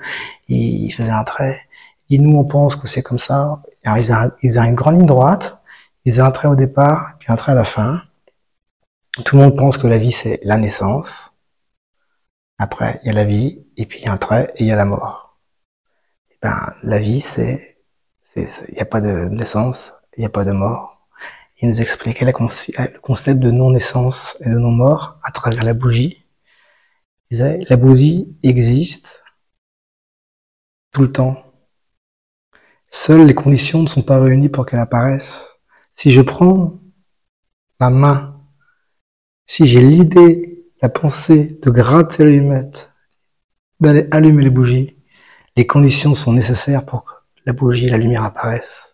il, 0.47 0.85
il 0.85 0.91
faisait 0.91 1.09
un 1.11 1.23
trait. 1.23 1.59
Il 2.09 2.19
dit 2.21 2.27
nous 2.27 2.37
on 2.37 2.45
pense 2.45 2.75
que 2.75 2.87
c'est 2.87 3.01
comme 3.01 3.19
ça. 3.19 3.61
Alors, 3.83 3.97
il, 3.97 4.01
faisait 4.03 4.13
un- 4.13 4.31
il 4.43 4.57
une 4.69 4.75
grande 4.75 4.95
ligne 4.97 5.05
droite, 5.07 5.59
il 6.05 6.11
faisait 6.11 6.21
un 6.21 6.31
trait 6.31 6.47
au 6.47 6.55
départ, 6.55 7.15
puis 7.19 7.31
un 7.31 7.35
trait 7.35 7.53
à 7.53 7.55
la 7.55 7.65
fin. 7.65 8.03
Tout 9.25 9.35
le 9.37 9.41
monde 9.43 9.55
pense 9.57 9.77
que 9.77 9.87
la 9.87 9.97
vie 9.97 10.11
c'est 10.11 10.39
la 10.43 10.57
naissance. 10.57 11.35
Après 12.59 12.99
il 13.03 13.07
y 13.07 13.09
a 13.09 13.13
la 13.13 13.25
vie, 13.25 13.65
et 13.77 13.85
puis 13.87 13.99
il 13.99 14.05
y 14.05 14.07
a 14.07 14.13
un 14.13 14.17
trait, 14.17 14.51
et 14.55 14.63
il 14.63 14.67
y 14.67 14.71
a 14.71 14.75
la 14.75 14.85
mort. 14.85 15.37
Et 16.31 16.37
ben 16.43 16.73
la 16.83 16.99
vie 16.99 17.21
c'est 17.21 17.77
Il 18.35 18.47
n'y 18.75 18.79
a 18.81 18.85
pas 18.85 19.01
de 19.01 19.25
naissance, 19.29 19.93
il 20.15 20.21
n'y 20.21 20.25
a 20.25 20.29
pas 20.29 20.43
de 20.45 20.51
mort. 20.51 21.07
Il 21.61 21.69
nous 21.69 21.81
expliquait 21.81 22.25
le 22.25 22.31
concept 23.01 23.39
de 23.39 23.51
non-naissance 23.51 24.37
et 24.41 24.49
de 24.49 24.57
non-mort 24.57 25.19
à 25.23 25.31
travers 25.31 25.63
la 25.63 25.73
bougie. 25.73 26.20
La 27.31 27.77
bougie 27.77 28.37
existe 28.43 29.23
tout 30.91 31.01
le 31.01 31.13
temps. 31.13 31.41
Seules 32.89 33.25
les 33.25 33.33
conditions 33.33 33.81
ne 33.81 33.87
sont 33.87 34.01
pas 34.01 34.19
réunies 34.19 34.49
pour 34.49 34.65
qu'elle 34.65 34.81
apparaisse. 34.81 35.57
Si 35.93 36.11
je 36.11 36.19
prends 36.19 36.81
ma 37.79 37.89
main, 37.89 38.37
si 39.45 39.65
j'ai 39.65 39.79
l'idée, 39.79 40.67
la 40.81 40.89
pensée 40.89 41.57
de 41.63 41.69
gratter 41.69 42.25
l'allumette, 42.25 42.91
d'aller 43.79 44.09
allumer 44.11 44.43
les 44.43 44.49
bougies, 44.49 44.97
les 45.55 45.65
conditions 45.65 46.15
sont 46.15 46.33
nécessaires 46.33 46.85
pour 46.85 47.05
que 47.05 47.11
la 47.45 47.53
bougie 47.53 47.85
et 47.85 47.91
la 47.91 47.97
lumière 47.97 48.25
apparaissent. 48.25 48.90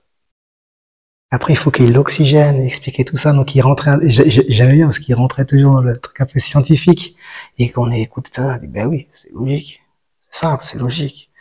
Après, 1.30 1.54
il 1.54 1.58
faut 1.58 1.72
qu'il 1.72 1.86
y 1.86 1.90
ait 1.90 1.92
l'oxygène, 1.92 2.62
expliquer 2.62 3.04
tout 3.04 3.18
ça. 3.18 3.34
Donc, 3.34 3.54
il 3.54 3.62
rentrait, 3.62 3.98
j'aimais 4.10 4.74
bien 4.74 4.86
parce 4.86 5.00
qu'il 5.00 5.14
rentrait 5.16 5.46
toujours 5.46 5.74
dans 5.74 5.82
le 5.82 6.00
truc 6.00 6.22
un 6.22 6.26
peu 6.26 6.40
scientifique. 6.40 7.18
Et 7.58 7.70
qu'on 7.70 7.92
écoute 7.92 8.30
ça, 8.34 8.58
dit, 8.60 8.68
ben 8.68 8.88
oui, 8.88 9.08
c'est 9.22 9.32
logique. 9.34 9.82
C'est 10.20 10.40
simple, 10.40 10.64
c'est 10.66 10.78
logique. 10.80 11.32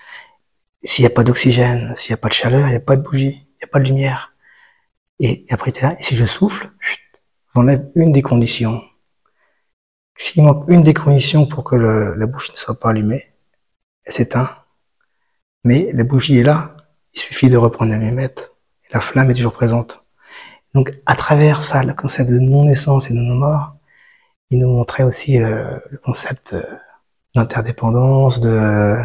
S'il 0.83 1.05
n'y 1.05 1.07
a 1.07 1.15
pas 1.15 1.25
d'oxygène, 1.25 1.95
s'il 1.97 2.13
n'y 2.13 2.15
a 2.15 2.19
pas 2.19 2.29
de 2.29 2.35
chaleur, 2.35 2.67
il 2.67 2.71
n'y 2.71 2.77
a 2.77 2.81
pas 2.81 2.97
de 2.97 3.03
bougie, 3.03 3.47
il 3.47 3.57
n'y 3.59 3.65
a 3.65 3.69
pas 3.69 3.79
de 3.79 3.85
lumière. 3.85 4.33
Et, 5.21 5.47
après, 5.51 5.71
es 5.71 5.97
et 5.99 6.03
si 6.03 6.17
je 6.17 6.27
souffle, 6.27 6.71
j'enlève 7.55 7.91
une 7.95 8.13
des 8.13 8.23
conditions. 8.23 8.83
S'il 10.17 10.43
manque 10.45 10.65
une 10.69 10.83
des 10.83 10.95
conditions 10.95 11.47
pour 11.47 11.65
que 11.65 11.77
la 11.77 12.27
bougie 12.27 12.53
ne 12.53 12.57
soit 12.57 12.79
pas 12.79 12.91
allumée, 12.91 13.25
elle 14.05 14.13
s'éteint. 14.13 14.51
Mais 15.65 15.91
la 15.93 16.05
bougie 16.05 16.39
est 16.39 16.43
là, 16.43 16.77
il 17.15 17.21
suffit 17.21 17.49
de 17.49 17.57
reprendre 17.57 17.93
la 17.93 17.99
et 17.99 18.11
la 18.93 19.01
flamme 19.01 19.31
est 19.31 19.35
toujours 19.35 19.53
présente. 19.53 20.05
Donc, 20.75 20.93
à 21.07 21.17
travers 21.17 21.63
ça, 21.63 21.83
le 21.83 21.95
concept 21.95 22.31
de 22.31 22.39
non-naissance 22.39 23.11
et 23.11 23.15
de 23.15 23.19
non-mort, 23.19 23.77
il 24.51 24.59
nous 24.59 24.69
montrait 24.69 25.03
aussi 25.03 25.39
euh, 25.43 25.79
le 25.91 25.99
concept 25.99 26.53
euh, 26.53 26.63
d'interdépendance, 27.35 28.41
de, 28.41 28.97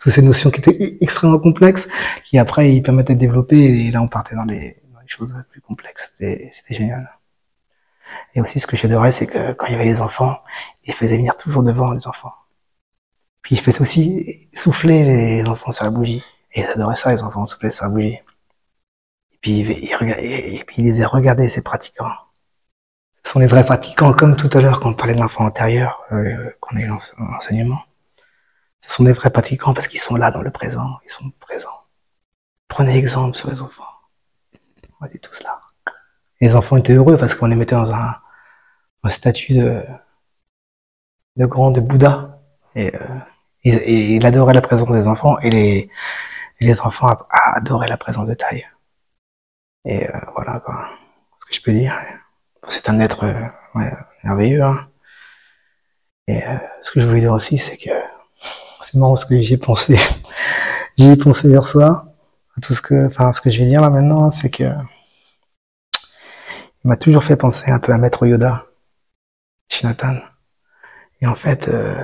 toutes 0.00 0.12
ces 0.12 0.22
notions 0.22 0.50
qui 0.50 0.60
étaient 0.60 0.98
extrêmement 1.00 1.38
complexes, 1.38 1.88
qui 2.24 2.38
après, 2.38 2.72
ils 2.72 2.82
permettaient 2.82 3.14
de 3.14 3.20
développer, 3.20 3.56
et 3.56 3.90
là, 3.90 4.00
on 4.00 4.08
partait 4.08 4.36
dans 4.36 4.44
les, 4.44 4.80
dans 4.92 5.00
les 5.00 5.08
choses 5.08 5.34
plus 5.50 5.60
complexes. 5.60 6.12
C'était 6.16 6.52
génial. 6.70 7.10
Et 8.34 8.40
aussi, 8.40 8.60
ce 8.60 8.66
que 8.66 8.76
j'adorais, 8.76 9.12
c'est 9.12 9.26
que 9.26 9.52
quand 9.52 9.66
il 9.66 9.72
y 9.72 9.74
avait 9.74 9.84
les 9.84 10.00
enfants, 10.00 10.38
il 10.84 10.94
faisait 10.94 11.16
venir 11.16 11.36
toujours 11.36 11.62
devant 11.62 11.92
les 11.92 12.06
enfants. 12.06 12.32
Puis 13.42 13.56
il 13.56 13.60
faisait 13.60 13.80
aussi 13.80 14.48
souffler 14.52 15.04
les 15.04 15.48
enfants 15.48 15.72
sur 15.72 15.84
la 15.84 15.90
bougie. 15.90 16.22
Et 16.52 16.60
ils 16.60 16.66
adoraient 16.66 16.96
ça, 16.96 17.12
les 17.12 17.22
enfants, 17.22 17.46
souffler 17.46 17.70
sur 17.70 17.84
la 17.84 17.90
bougie. 17.90 18.18
Et 19.38 19.40
puis, 19.40 19.60
il, 19.60 19.70
et 19.70 20.64
puis 20.66 20.76
il 20.78 20.84
les 20.84 21.02
a 21.02 21.06
regardés, 21.06 21.48
ces 21.48 21.62
pratiquants. 21.62 22.10
Ce 23.24 23.32
sont 23.32 23.40
les 23.40 23.46
vrais 23.46 23.64
pratiquants, 23.64 24.12
comme 24.12 24.36
tout 24.36 24.50
à 24.54 24.60
l'heure 24.60 24.80
quand 24.80 24.90
on 24.90 24.94
parlait 24.94 25.14
de 25.14 25.20
l'enfant 25.20 25.46
intérieur, 25.46 26.02
euh, 26.12 26.50
qu'on 26.60 26.76
a 26.76 26.80
eu 26.80 26.86
l'enseignement. 27.18 27.82
Ce 28.80 28.90
sont 28.90 29.04
des 29.04 29.12
vrais 29.12 29.30
pratiquants 29.30 29.74
parce 29.74 29.86
qu'ils 29.86 30.00
sont 30.00 30.16
là 30.16 30.30
dans 30.30 30.42
le 30.42 30.50
présent, 30.50 30.98
ils 31.04 31.10
sont 31.10 31.30
présents. 31.38 31.82
Prenez 32.68 32.96
exemple 32.96 33.36
sur 33.36 33.50
les 33.50 33.62
enfants. 33.62 33.84
On 35.00 35.06
dire 35.06 35.20
tout 35.22 35.34
cela. 35.34 35.60
Les 36.40 36.54
enfants 36.54 36.76
étaient 36.76 36.94
heureux 36.94 37.16
parce 37.16 37.34
qu'on 37.34 37.46
les 37.46 37.56
mettait 37.56 37.74
dans 37.74 37.92
un, 37.92 38.14
statut 39.08 39.54
de, 39.54 39.84
grand 41.38 41.70
de 41.70 41.80
Bouddha. 41.80 42.40
Et, 42.74 42.94
euh, 42.94 42.98
et, 43.64 44.16
il 44.16 44.26
adorait 44.26 44.54
la 44.54 44.60
présence 44.62 44.90
des 44.90 45.06
enfants 45.06 45.38
et 45.40 45.50
les, 45.50 45.90
les 46.60 46.80
enfants 46.80 47.16
adoraient 47.30 47.88
la 47.88 47.96
présence 47.96 48.28
de 48.28 48.34
taille. 48.34 48.66
Et 49.84 50.06
euh, 50.08 50.18
voilà 50.34 50.60
quoi, 50.60 50.88
ce 51.38 51.46
que 51.46 51.54
je 51.54 51.62
peux 51.62 51.72
dire. 51.72 51.94
C'est 52.68 52.88
un 52.88 53.00
être 53.00 53.24
euh, 53.24 53.46
ouais, 53.74 53.92
merveilleux. 54.24 54.62
Hein. 54.62 54.88
Et 56.26 56.42
euh, 56.46 56.56
ce 56.82 56.90
que 56.90 57.00
je 57.00 57.06
voulais 57.06 57.20
dire 57.20 57.32
aussi, 57.32 57.56
c'est 57.58 57.76
que 57.76 57.90
c'est 58.82 58.94
marrant 58.98 59.16
ce 59.16 59.26
que 59.26 59.38
j'y 59.38 59.54
ai 59.54 59.58
pensé. 59.58 59.98
j'y 60.98 61.10
ai 61.10 61.16
pensé 61.16 61.48
hier 61.48 61.66
soir. 61.66 62.06
Tout 62.62 62.74
ce 62.74 62.82
que, 62.82 63.06
enfin, 63.06 63.32
ce 63.32 63.40
que 63.40 63.50
je 63.50 63.60
vais 63.60 63.66
dire 63.66 63.80
là 63.80 63.88
maintenant, 63.88 64.30
c'est 64.30 64.50
que 64.50 64.64
il 66.84 66.88
m'a 66.88 66.96
toujours 66.96 67.24
fait 67.24 67.36
penser 67.36 67.70
un 67.70 67.78
peu 67.78 67.92
à 67.92 67.98
Maître 67.98 68.26
Yoda, 68.26 68.66
Shinatan. 69.68 70.18
Et 71.20 71.26
en 71.26 71.34
fait, 71.34 71.68
euh, 71.68 72.02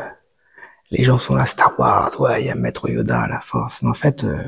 les 0.90 1.04
gens 1.04 1.18
sont 1.18 1.34
là, 1.34 1.46
Star 1.46 1.78
Wars, 1.78 2.10
ouais, 2.20 2.42
il 2.42 2.46
y 2.46 2.50
a 2.50 2.54
Maître 2.54 2.88
Yoda 2.88 3.26
la 3.28 3.40
force. 3.40 3.82
Mais 3.82 3.90
en 3.90 3.94
fait, 3.94 4.24
euh, 4.24 4.42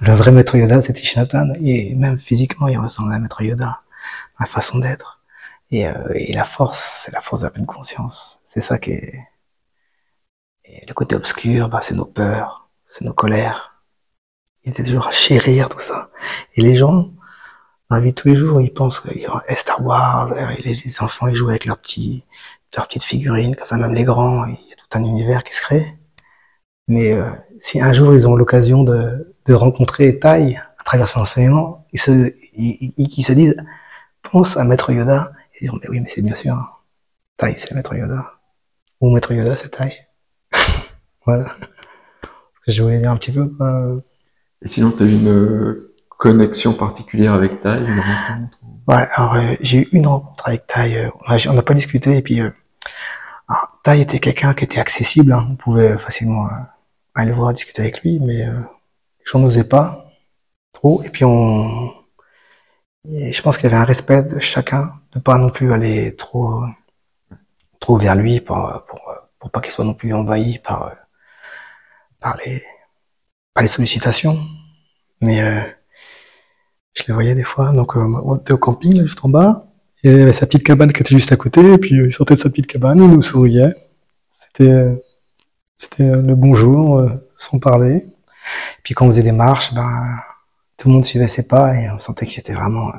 le 0.00 0.12
vrai 0.14 0.30
Maître 0.32 0.56
Yoda, 0.56 0.80
c'était 0.80 1.02
Shinatan. 1.02 1.54
Et 1.62 1.94
même 1.94 2.18
physiquement, 2.18 2.68
il 2.68 2.78
ressemble 2.78 3.12
à 3.12 3.18
Maître 3.18 3.42
Yoda, 3.42 3.82
la 4.38 4.46
façon 4.46 4.78
d'être. 4.78 5.20
Et, 5.70 5.86
euh, 5.86 5.92
et, 6.14 6.32
la 6.32 6.44
force, 6.44 7.04
c'est 7.04 7.12
la 7.12 7.20
force 7.20 7.42
de 7.42 7.46
la 7.46 7.50
pleine 7.50 7.66
conscience. 7.66 8.40
C'est 8.46 8.60
ça 8.60 8.78
qui 8.78 8.92
est... 8.92 9.20
Et 10.64 10.86
le 10.86 10.94
côté 10.94 11.16
obscur, 11.16 11.68
bah, 11.68 11.80
c'est 11.82 11.94
nos 11.94 12.06
peurs, 12.06 12.70
c'est 12.84 13.04
nos 13.04 13.12
colères. 13.12 13.82
Il 14.64 14.72
était 14.72 14.82
toujours 14.82 15.08
à 15.08 15.10
chérir 15.10 15.68
tout 15.68 15.80
ça. 15.80 16.10
Et 16.54 16.62
les 16.62 16.76
gens, 16.76 17.10
dans 17.88 17.96
la 17.96 18.00
vie 18.00 18.10
de 18.10 18.14
tous 18.14 18.28
les 18.28 18.36
jours, 18.36 18.60
ils 18.60 18.72
pensent 18.72 19.00
qu'il 19.00 19.20
y 19.20 19.26
a 19.26 19.56
Star 19.56 19.84
Wars, 19.84 20.34
les, 20.64 20.74
les 20.74 21.02
enfants, 21.02 21.26
ils 21.28 21.36
jouent 21.36 21.50
avec 21.50 21.64
leurs 21.64 21.78
petits, 21.78 22.24
leurs 22.76 22.86
petites 22.86 23.04
figurines, 23.04 23.56
comme 23.56 23.64
ça, 23.64 23.76
même 23.76 23.94
les 23.94 24.04
grands, 24.04 24.46
il 24.46 24.52
y 24.52 24.72
a 24.72 24.76
tout 24.76 24.98
un 24.98 25.04
univers 25.04 25.44
qui 25.44 25.54
se 25.54 25.62
crée. 25.62 25.98
Mais 26.88 27.12
euh, 27.12 27.30
si 27.60 27.80
un 27.80 27.92
jour 27.92 28.14
ils 28.14 28.26
ont 28.28 28.36
l'occasion 28.36 28.84
de, 28.84 29.29
de 29.46 29.54
rencontrer 29.54 30.18
Tai 30.18 30.56
à 30.78 30.84
travers 30.84 31.08
son 31.08 31.20
enseignement, 31.20 31.86
ils 31.92 32.00
se, 32.00 32.32
ils, 32.54 32.92
ils, 32.96 33.22
se 33.22 33.32
disent, 33.32 33.56
pense 34.22 34.56
à 34.56 34.64
Maître 34.64 34.92
Yoda, 34.92 35.32
et 35.54 35.64
ils 35.64 35.70
disent, 35.70 35.80
mais 35.82 35.88
oui, 35.88 36.00
mais 36.00 36.08
c'est 36.08 36.22
bien 36.22 36.34
sûr, 36.34 36.84
Tai, 37.36 37.54
c'est 37.56 37.72
Maître 37.72 37.94
Yoda. 37.94 38.32
Ou 39.00 39.14
Maître 39.14 39.32
Yoda, 39.32 39.56
c'est 39.56 39.70
Tai. 39.70 39.92
voilà. 41.26 41.54
Ce 42.22 42.60
que 42.66 42.72
je 42.72 42.82
voulais 42.82 42.98
dire 42.98 43.10
un 43.10 43.16
petit 43.16 43.32
peu. 43.32 43.52
Euh... 43.60 44.00
Et 44.62 44.68
sinon, 44.68 44.90
tu 44.90 45.02
as 45.02 45.06
une 45.06 45.88
connexion 46.08 46.74
particulière 46.74 47.32
avec 47.32 47.60
Tai, 47.60 47.78
une 47.78 48.00
rencontre 48.00 48.58
Ouais, 48.86 49.06
alors 49.14 49.34
euh, 49.34 49.54
j'ai 49.60 49.78
eu 49.78 49.88
une 49.92 50.06
rencontre 50.06 50.48
avec 50.48 50.66
Tai, 50.66 50.96
euh, 50.96 51.10
on 51.48 51.52
n'a 51.52 51.62
pas 51.62 51.74
discuté, 51.74 52.16
et 52.16 52.22
puis 52.22 52.40
euh, 52.40 52.50
Tai 53.82 54.00
était 54.00 54.20
quelqu'un 54.20 54.54
qui 54.54 54.64
était 54.64 54.78
accessible, 54.80 55.32
hein, 55.32 55.48
on 55.50 55.56
pouvait 55.56 55.96
facilement 55.98 56.46
euh, 56.46 56.50
aller 57.14 57.30
le 57.30 57.36
voir, 57.36 57.52
discuter 57.52 57.82
avec 57.82 58.02
lui, 58.02 58.20
mais 58.20 58.46
euh, 58.46 58.60
gens 59.30 59.38
n'osaient 59.38 59.64
pas 59.68 60.10
trop, 60.72 61.02
et 61.02 61.10
puis 61.10 61.24
on... 61.24 61.92
Je 63.04 63.40
pense 63.42 63.56
qu'il 63.56 63.70
y 63.70 63.72
avait 63.72 63.82
un 63.82 63.86
respect 63.86 64.22
de 64.24 64.38
chacun, 64.40 64.92
de 65.12 65.20
pas 65.20 65.38
non 65.38 65.48
plus 65.48 65.72
aller 65.72 66.14
trop 66.16 66.64
trop 67.80 67.96
vers 67.96 68.14
lui 68.14 68.40
pour, 68.40 68.84
pour, 68.86 69.00
pour 69.38 69.50
pas 69.50 69.60
qu'il 69.60 69.72
soit 69.72 69.86
non 69.86 69.94
plus 69.94 70.12
envahi 70.12 70.58
par, 70.58 70.92
par, 72.20 72.36
les, 72.44 72.62
par 73.54 73.62
les 73.62 73.68
sollicitations. 73.68 74.38
Mais 75.22 75.40
euh, 75.42 75.62
je 76.94 77.04
les 77.08 77.14
voyais 77.14 77.34
des 77.34 77.42
fois, 77.42 77.72
donc 77.72 77.96
euh, 77.96 78.00
on 78.24 78.36
était 78.36 78.52
au 78.52 78.58
camping, 78.58 79.02
juste 79.02 79.24
en 79.24 79.30
bas, 79.30 79.66
il 80.02 80.10
avait 80.20 80.32
sa 80.32 80.46
petite 80.46 80.64
cabane 80.64 80.92
qui 80.92 81.00
était 81.02 81.14
juste 81.14 81.32
à 81.32 81.36
côté, 81.36 81.60
et 81.72 81.78
puis 81.78 81.98
euh, 81.98 82.06
il 82.06 82.12
sortait 82.12 82.34
de 82.34 82.40
sa 82.40 82.50
petite 82.50 82.66
cabane, 82.66 82.98
il 82.98 83.08
nous 83.08 83.22
souriait. 83.22 83.74
C'était 84.38 85.02
c'était 85.76 86.10
le 86.10 86.34
bonjour, 86.34 87.02
sans 87.36 87.58
parler. 87.58 88.06
Puis 88.82 88.94
quand 88.94 89.06
on 89.06 89.08
faisait 89.08 89.22
des 89.22 89.32
marches, 89.32 89.74
ben, 89.74 90.16
tout 90.76 90.88
le 90.88 90.94
monde 90.94 91.04
suivait 91.04 91.28
ses 91.28 91.46
pas, 91.46 91.74
et 91.74 91.90
on 91.90 91.98
sentait 91.98 92.26
que 92.26 92.32
c'était 92.32 92.54
vraiment... 92.54 92.92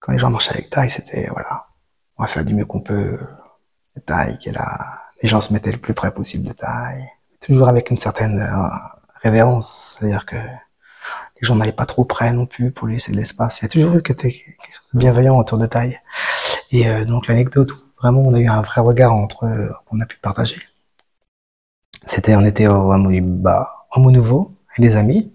quand 0.00 0.12
les 0.12 0.18
gens 0.18 0.30
marchaient 0.30 0.52
avec 0.54 0.70
taille, 0.70 0.90
c'était, 0.90 1.28
voilà, 1.30 1.66
on 2.18 2.22
va 2.22 2.28
faire 2.28 2.44
du 2.44 2.54
mieux 2.54 2.66
qu'on 2.66 2.80
peut. 2.80 3.18
taille, 4.06 4.38
qui 4.38 4.48
est 4.50 4.52
là. 4.52 5.02
Les 5.22 5.28
gens 5.28 5.40
se 5.40 5.52
mettaient 5.52 5.72
le 5.72 5.78
plus 5.78 5.94
près 5.94 6.12
possible 6.12 6.46
de 6.46 6.52
taille. 6.52 7.08
Toujours 7.40 7.68
avec 7.68 7.90
une 7.90 7.98
certaine 7.98 8.38
révérence, 9.22 9.98
c'est-à-dire 9.98 10.26
que 10.26 10.36
les 10.36 11.46
gens 11.46 11.56
n'allaient 11.56 11.72
pas 11.72 11.86
trop 11.86 12.04
près 12.04 12.32
non 12.32 12.46
plus 12.46 12.70
pour 12.70 12.86
lui 12.86 12.94
laisser 12.94 13.12
de 13.12 13.16
l'espace. 13.16 13.60
Il 13.60 13.62
y 13.62 13.66
a 13.66 13.68
toujours 13.68 13.96
eu 13.96 14.02
quelque 14.02 14.24
chose 14.24 14.90
de 14.94 14.98
bienveillant 14.98 15.38
autour 15.38 15.58
de 15.58 15.66
taille. 15.66 15.98
Et 16.70 16.88
euh, 16.88 17.04
donc 17.04 17.26
l'anecdote 17.28 17.70
vraiment 18.00 18.20
on 18.20 18.34
a 18.34 18.38
eu 18.38 18.48
un 18.48 18.62
vrai 18.62 18.80
regard 18.80 19.12
entre 19.12 19.44
euh, 19.44 19.70
on 19.90 20.00
a 20.00 20.06
pu 20.06 20.18
partager. 20.18 20.56
C'était 22.06 22.34
on 22.36 22.44
était 22.44 22.66
au 22.66 22.92
hameau 22.92 23.10
du 23.10 23.20
bas, 23.20 23.70
hameau 23.92 24.10
nouveau, 24.10 24.56
avec 24.70 24.80
des 24.90 24.96
amis. 24.96 25.34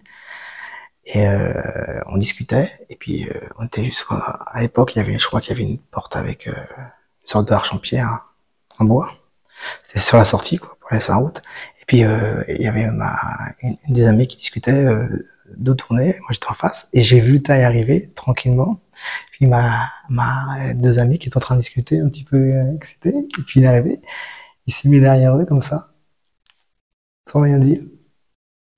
Et 1.06 1.28
euh, 1.28 2.02
on 2.08 2.18
discutait, 2.18 2.68
et 2.90 2.96
puis 2.96 3.30
euh, 3.30 3.40
on 3.60 3.66
était 3.66 3.84
juste 3.84 4.08
à 4.10 4.60
l'époque, 4.62 4.96
il 4.96 5.00
y 5.00 5.02
avait, 5.02 5.20
je 5.20 5.28
crois 5.28 5.40
qu'il 5.40 5.56
y 5.56 5.62
avait 5.62 5.70
une 5.70 5.78
porte 5.78 6.16
avec 6.16 6.48
euh, 6.48 6.52
une 6.52 7.28
sorte 7.28 7.48
d'arche 7.48 7.74
en 7.74 7.78
pierre, 7.78 8.26
en 8.80 8.86
bois. 8.86 9.08
C'était 9.84 10.00
sur 10.00 10.18
la 10.18 10.26
sortie, 10.26 10.58
quoi, 10.58 10.76
pour 10.80 10.92
aller 10.92 11.02
sur 11.02 11.14
la 11.14 11.20
route. 11.20 11.44
Et 11.82 11.86
puis 11.86 12.04
euh, 12.04 12.44
il 12.50 12.62
y 12.62 12.68
avait 12.68 12.88
ma, 12.88 13.16
une, 13.62 13.78
des 13.90 14.08
amies 14.08 14.28
qui 14.28 14.38
discutait 14.38 14.86
dos 15.58 15.76
tourné, 15.76 16.16
moi 16.22 16.30
j'étais 16.32 16.48
en 16.50 16.56
face, 16.56 16.90
et 16.92 17.04
j'ai 17.04 17.20
vu 17.20 17.42
Tai 17.44 17.64
arriver 17.64 18.12
tranquillement. 18.16 18.80
Puis 19.32 19.46
ma, 19.46 19.90
ma 20.10 20.74
deux 20.74 20.98
amis 20.98 21.20
qui 21.20 21.28
étaient 21.28 21.38
en 21.38 21.42
train 21.42 21.56
de 21.56 21.62
discuter, 21.62 22.00
un 22.00 22.10
petit 22.10 22.24
peu 22.24 22.52
excités, 22.76 23.10
et 23.10 23.42
puis 23.44 23.60
il 23.60 23.64
est 23.64 23.68
arrivé, 23.68 24.02
il 24.66 24.74
s'est 24.74 24.90
mis 24.90 25.00
derrière 25.00 25.38
eux 25.38 25.46
comme 25.46 25.62
ça, 25.62 25.92
sans 27.30 27.42
rien 27.42 27.60
dire. 27.60 27.82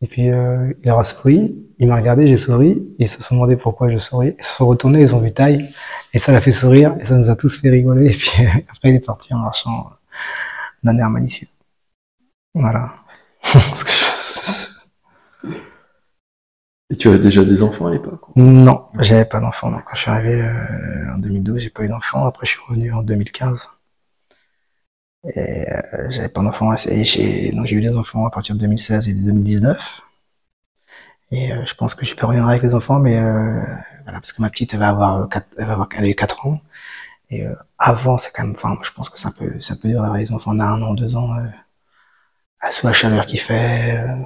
Et 0.02 0.08
puis, 0.08 0.30
euh, 0.30 0.74
il 0.84 0.92
aura 0.92 1.04
souri, 1.04 1.56
il 1.80 1.88
m'a 1.88 1.96
regardé, 1.96 2.28
j'ai 2.28 2.38
souri, 2.38 2.88
ils 3.00 3.10
se 3.10 3.22
sont 3.24 3.36
demandé 3.36 3.56
pourquoi 3.56 3.90
je 3.90 3.98
souris. 3.98 4.36
Ils 4.38 4.44
se 4.44 4.56
sont 4.56 4.68
retournés, 4.68 5.02
ils 5.02 5.16
ont 5.16 5.20
vu 5.20 5.32
taille, 5.34 5.70
et 6.14 6.20
ça 6.20 6.32
l'a 6.32 6.42
fait 6.42 6.52
sourire, 6.52 6.96
et 7.00 7.06
ça 7.06 7.16
nous 7.16 7.30
a 7.30 7.36
tous 7.36 7.60
fait 7.60 7.70
rigoler, 7.70 8.08
et 8.12 8.16
puis 8.16 8.32
après, 8.70 8.90
il 8.90 8.96
est 8.96 9.06
parti 9.06 9.34
en 9.34 9.40
marchant 9.40 9.92
d'un 10.84 10.98
air 10.98 11.10
malicieux. 11.10 11.48
Voilà. 12.54 12.94
Et 16.90 16.96
tu 16.96 17.10
avais 17.10 17.20
déjà 17.20 17.44
des 17.44 17.64
enfants 17.64 17.88
à 17.88 17.92
l'époque 17.92 18.22
Non, 18.38 18.86
j'avais 19.00 19.26
pas 19.26 19.42
d'enfant. 19.42 19.70
Donc, 19.72 19.84
quand 19.84 19.96
je 19.96 20.02
suis 20.02 20.12
arrivé 20.12 20.42
euh, 20.42 21.14
en 21.14 21.18
2012, 21.18 21.60
j'ai 21.60 21.70
pas 21.70 21.84
eu 21.84 21.90
d'enfant. 21.90 22.26
Après, 22.26 22.46
je 22.46 22.52
suis 22.52 22.62
revenu 22.66 22.94
en 22.94 23.04
2015. 23.04 23.70
Et 25.36 25.70
euh, 25.72 26.10
j'avais 26.10 26.30
pas 26.30 26.42
d'enfant. 26.42 26.74
Et 26.90 27.04
j'ai 27.04 27.52
donc 27.52 27.66
j'ai 27.66 27.76
eu 27.76 27.82
des 27.82 27.96
enfants 27.96 28.26
à 28.26 28.32
partir 28.32 28.56
de 28.56 28.60
2016 28.62 29.10
et 29.10 29.14
de 29.14 29.22
2019. 29.26 30.02
Et 31.32 31.52
euh, 31.52 31.66
je 31.66 31.74
pense 31.76 31.94
que 31.96 32.06
je 32.06 32.16
peux 32.16 32.26
revenir 32.26 32.48
avec 32.48 32.64
les 32.64 32.74
enfants, 32.74 33.00
mais 33.00 33.18
euh, 33.20 33.62
voilà, 34.04 34.20
parce 34.20 34.32
que 34.32 34.42
ma 34.42 34.50
petite, 34.50 34.74
elle 34.74 34.80
va 34.80 34.90
avoir, 34.90 35.24
euh, 35.24 35.28
quatre- 35.28 35.48
elle 35.58 35.66
va 35.66 35.74
avoir 35.74 35.90
elle 35.98 36.06
a 36.06 36.08
eu 36.08 36.16
4 36.16 36.46
ans. 36.46 36.62
Et 37.30 37.46
euh, 37.48 37.54
avant, 37.80 38.18
c'est 38.18 38.32
quand 38.34 38.44
même, 38.44 38.54
enfin, 38.54 38.78
je 38.84 38.92
pense 38.92 39.10
que 39.10 39.20
ça 39.20 39.32
peut, 39.38 39.60
ça 39.60 39.76
peut 39.76 39.90
durer 39.90 40.20
les 40.20 40.32
enfants 40.34 40.54
d'un 40.56 40.82
an, 40.82 40.94
deux 40.94 41.16
ans, 41.18 41.36
euh, 41.38 41.48
à 42.60 42.72
sous 42.72 42.88
la 42.88 42.94
chaleur 42.94 43.26
qu'il 43.26 43.40
fait. 43.40 43.98
euh, 43.98 44.24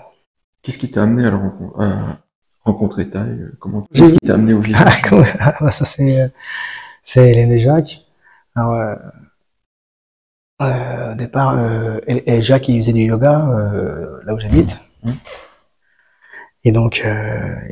Qu'est-ce 0.61 0.77
qui 0.77 0.91
t'a 0.91 1.03
amené 1.03 1.25
à, 1.25 1.31
le 1.31 1.37
rencon- 1.37 1.73
à 1.81 2.19
rencontrer 2.63 3.09
Taille 3.09 3.47
Comment 3.59 3.87
Qu'est-ce 3.93 4.13
qui 4.13 4.19
t'a 4.19 4.35
amené 4.35 4.53
au 4.53 4.59
Ah, 4.61 4.63
village 4.63 5.01
comment- 5.09 5.23
ah, 5.39 5.53
bah, 5.61 5.71
ça 5.71 5.85
c'est 5.85 6.21
euh, 6.21 6.27
c'est 7.03 7.29
Hélène 7.31 7.51
et 7.51 7.59
Jacques. 7.59 8.05
Alors, 8.55 8.73
euh, 10.61 11.13
au 11.13 11.15
départ, 11.15 11.57
euh, 11.57 11.99
et, 12.07 12.35
et 12.35 12.41
Jacques 12.41 12.67
il 12.67 12.81
faisait 12.81 12.93
du 12.93 13.01
yoga 13.01 13.47
euh, 13.49 14.19
là 14.25 14.33
où 14.33 14.39
j'habite. 14.39 14.79
Mhm. 15.03 15.15
Et 16.63 16.71
donc, 16.71 17.03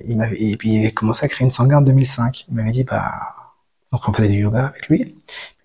il 0.05 0.17
m'avait 0.17 0.41
et 0.41 0.57
puis 0.57 0.73
il 0.73 0.79
avait 0.79 0.91
commencé 0.91 1.23
à 1.23 1.27
créer 1.27 1.45
une 1.45 1.51
sangha 1.51 1.77
en 1.77 1.81
2005. 1.81 2.45
Il 2.49 2.55
m'avait 2.55 2.71
dit 2.71 2.83
bah 2.83 3.35
donc 3.91 4.07
on 4.07 4.11
faisait 4.11 4.29
du 4.29 4.39
yoga 4.39 4.65
avec 4.67 4.87
lui. 4.87 5.01
Il 5.01 5.13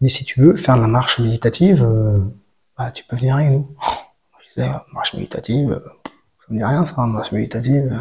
m'a 0.01 0.09
dit 0.09 0.11
si 0.11 0.25
tu 0.25 0.41
veux 0.41 0.57
faire 0.57 0.77
de 0.77 0.83
la 0.83 0.89
marche 0.89 1.19
méditative, 1.21 1.89
bah 2.77 2.91
tu 2.91 3.05
peux 3.05 3.17
venir 3.17 3.37
avec 3.37 3.53
nous. 3.53 3.67
Je 4.41 4.61
disais 4.61 4.71
marche 4.93 5.15
méditative, 5.15 5.81
ça 6.05 6.47
me 6.51 6.59
dit 6.59 6.65
rien 6.65 6.85
ça, 6.85 7.07
marche 7.07 7.33
méditative. 7.33 7.99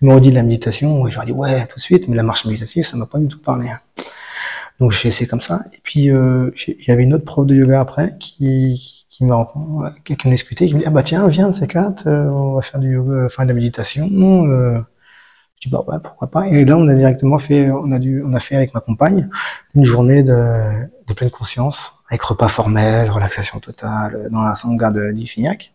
Ils 0.00 0.08
m'ont 0.08 0.20
dit 0.20 0.30
de 0.30 0.36
la 0.36 0.42
méditation, 0.42 1.06
et 1.06 1.10
j'aurais 1.10 1.26
dit 1.26 1.32
ouais 1.32 1.66
tout 1.66 1.76
de 1.76 1.80
suite, 1.82 2.08
mais 2.08 2.16
la 2.16 2.22
marche 2.22 2.46
méditative, 2.46 2.84
ça 2.84 2.96
m'a 2.96 3.04
pas 3.04 3.18
du 3.18 3.28
tout 3.28 3.40
parlé. 3.40 3.70
Donc 4.80 4.92
j'ai 4.92 5.08
essayé 5.08 5.26
comme 5.26 5.40
ça. 5.40 5.60
Et 5.74 5.80
puis 5.82 6.10
euh, 6.10 6.50
il 6.66 6.84
y 6.86 6.90
avait 6.90 7.04
une 7.04 7.14
autre 7.14 7.24
prof 7.24 7.46
de 7.46 7.54
yoga 7.54 7.80
après 7.80 8.16
qui, 8.18 9.06
qui 9.08 9.24
m'a 9.24 9.48
qui 10.04 10.16
qui 10.16 10.28
discuté, 10.28 10.66
qui 10.66 10.74
me 10.74 10.80
dit 10.80 10.84
ah 10.86 10.90
bah 10.90 11.02
tiens 11.02 11.26
viens 11.28 11.48
de 11.48 11.54
ces 11.54 11.66
quatre, 11.66 12.06
euh, 12.06 12.28
on 12.30 12.54
va 12.54 12.62
faire 12.62 12.80
du 12.80 12.92
yoga, 12.92 13.24
enfin 13.26 13.44
de 13.44 13.48
la 13.48 13.54
méditation. 13.54 14.06
Euh, 14.46 14.80
je 15.60 15.68
dis 15.68 15.72
bah 15.72 15.82
ouais 15.86 15.96
pourquoi 16.02 16.30
pas? 16.30 16.46
Et 16.48 16.64
là 16.64 16.76
on 16.76 16.86
a 16.88 16.94
directement 16.94 17.38
fait, 17.38 17.70
on 17.70 17.90
a 17.92 17.98
dû, 17.98 18.22
on 18.24 18.34
a 18.34 18.40
fait 18.40 18.56
avec 18.56 18.74
ma 18.74 18.80
compagne 18.80 19.30
une 19.74 19.84
journée 19.84 20.22
de, 20.22 20.88
pleine 21.14 21.30
conscience 21.30 21.94
avec 22.10 22.22
repas 22.22 22.48
formel, 22.48 23.10
relaxation 23.10 23.60
totale 23.60 24.28
dans 24.30 24.42
la 24.42 24.54
sangha 24.54 24.90
de 24.90 25.10
d'Ifignac. 25.12 25.72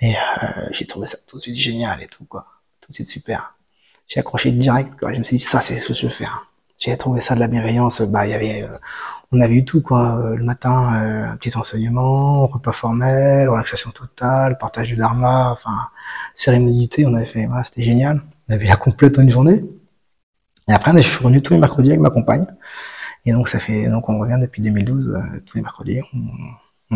Et 0.00 0.14
euh, 0.14 0.68
j'ai 0.72 0.86
trouvé 0.86 1.06
ça 1.06 1.18
tout 1.26 1.36
de 1.38 1.42
suite 1.42 1.56
génial 1.56 2.02
et 2.02 2.08
tout 2.08 2.24
quoi, 2.24 2.46
tout 2.80 2.92
de 2.92 2.94
suite 2.94 3.08
super. 3.08 3.54
J'ai 4.08 4.20
accroché 4.20 4.52
direct 4.52 4.98
quoi. 4.98 5.12
Je 5.12 5.18
me 5.18 5.24
suis 5.24 5.36
dit 5.36 5.44
ça 5.44 5.60
c'est 5.60 5.76
ce 5.76 5.86
que 5.86 5.94
je 5.94 6.06
veux 6.06 6.12
faire. 6.12 6.46
J'ai 6.78 6.96
trouvé 6.96 7.20
ça 7.20 7.34
de 7.34 7.40
la 7.40 7.46
bienveillance. 7.48 8.02
Bah 8.02 8.26
il 8.26 8.30
y 8.30 8.34
avait, 8.34 8.62
euh, 8.62 8.68
on 9.32 9.40
avait 9.40 9.54
eu 9.54 9.64
tout 9.64 9.82
quoi. 9.82 10.18
Euh, 10.18 10.36
Le 10.36 10.44
matin 10.44 11.02
euh, 11.02 11.32
un 11.32 11.36
petit 11.36 11.56
enseignement, 11.56 12.46
repas 12.46 12.72
formel, 12.72 13.48
relaxation 13.48 13.90
totale, 13.90 14.58
partage 14.58 14.88
du 14.88 14.96
dharma, 14.96 15.50
enfin 15.52 15.76
cérémonialité. 16.34 17.06
On 17.06 17.14
avait 17.14 17.26
fait, 17.26 17.46
voilà, 17.46 17.64
c'était 17.64 17.82
génial. 17.82 18.22
On 18.48 18.54
avait 18.54 18.66
la 18.66 18.76
complète 18.76 19.14
dans 19.14 19.22
une 19.22 19.30
journée. 19.30 19.64
Et 20.68 20.72
après 20.72 20.92
je 20.96 21.08
suis 21.08 21.18
revenu 21.24 21.42
tous 21.42 21.54
les 21.54 21.60
mercredis 21.60 21.90
avec 21.90 22.00
ma 22.00 22.10
compagne. 22.10 22.46
Et 23.26 23.32
donc 23.32 23.48
ça 23.48 23.58
fait 23.60 23.88
donc 23.90 24.08
on 24.08 24.18
revient 24.18 24.38
depuis 24.40 24.62
2012 24.62 25.10
euh, 25.16 25.40
tous 25.46 25.56
les 25.58 25.62
mercredis. 25.62 26.00
On, 26.14 26.18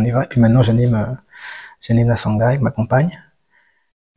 on 0.01 0.03
y 0.05 0.11
va. 0.11 0.23
Et 0.25 0.27
puis 0.27 0.41
maintenant 0.41 0.63
j'anime 0.63 0.95
euh, 0.95 1.07
j'anime 1.81 2.09
la 2.09 2.17
sangha 2.17 2.47
avec 2.47 2.61
ma 2.61 2.71
compagne. 2.71 3.09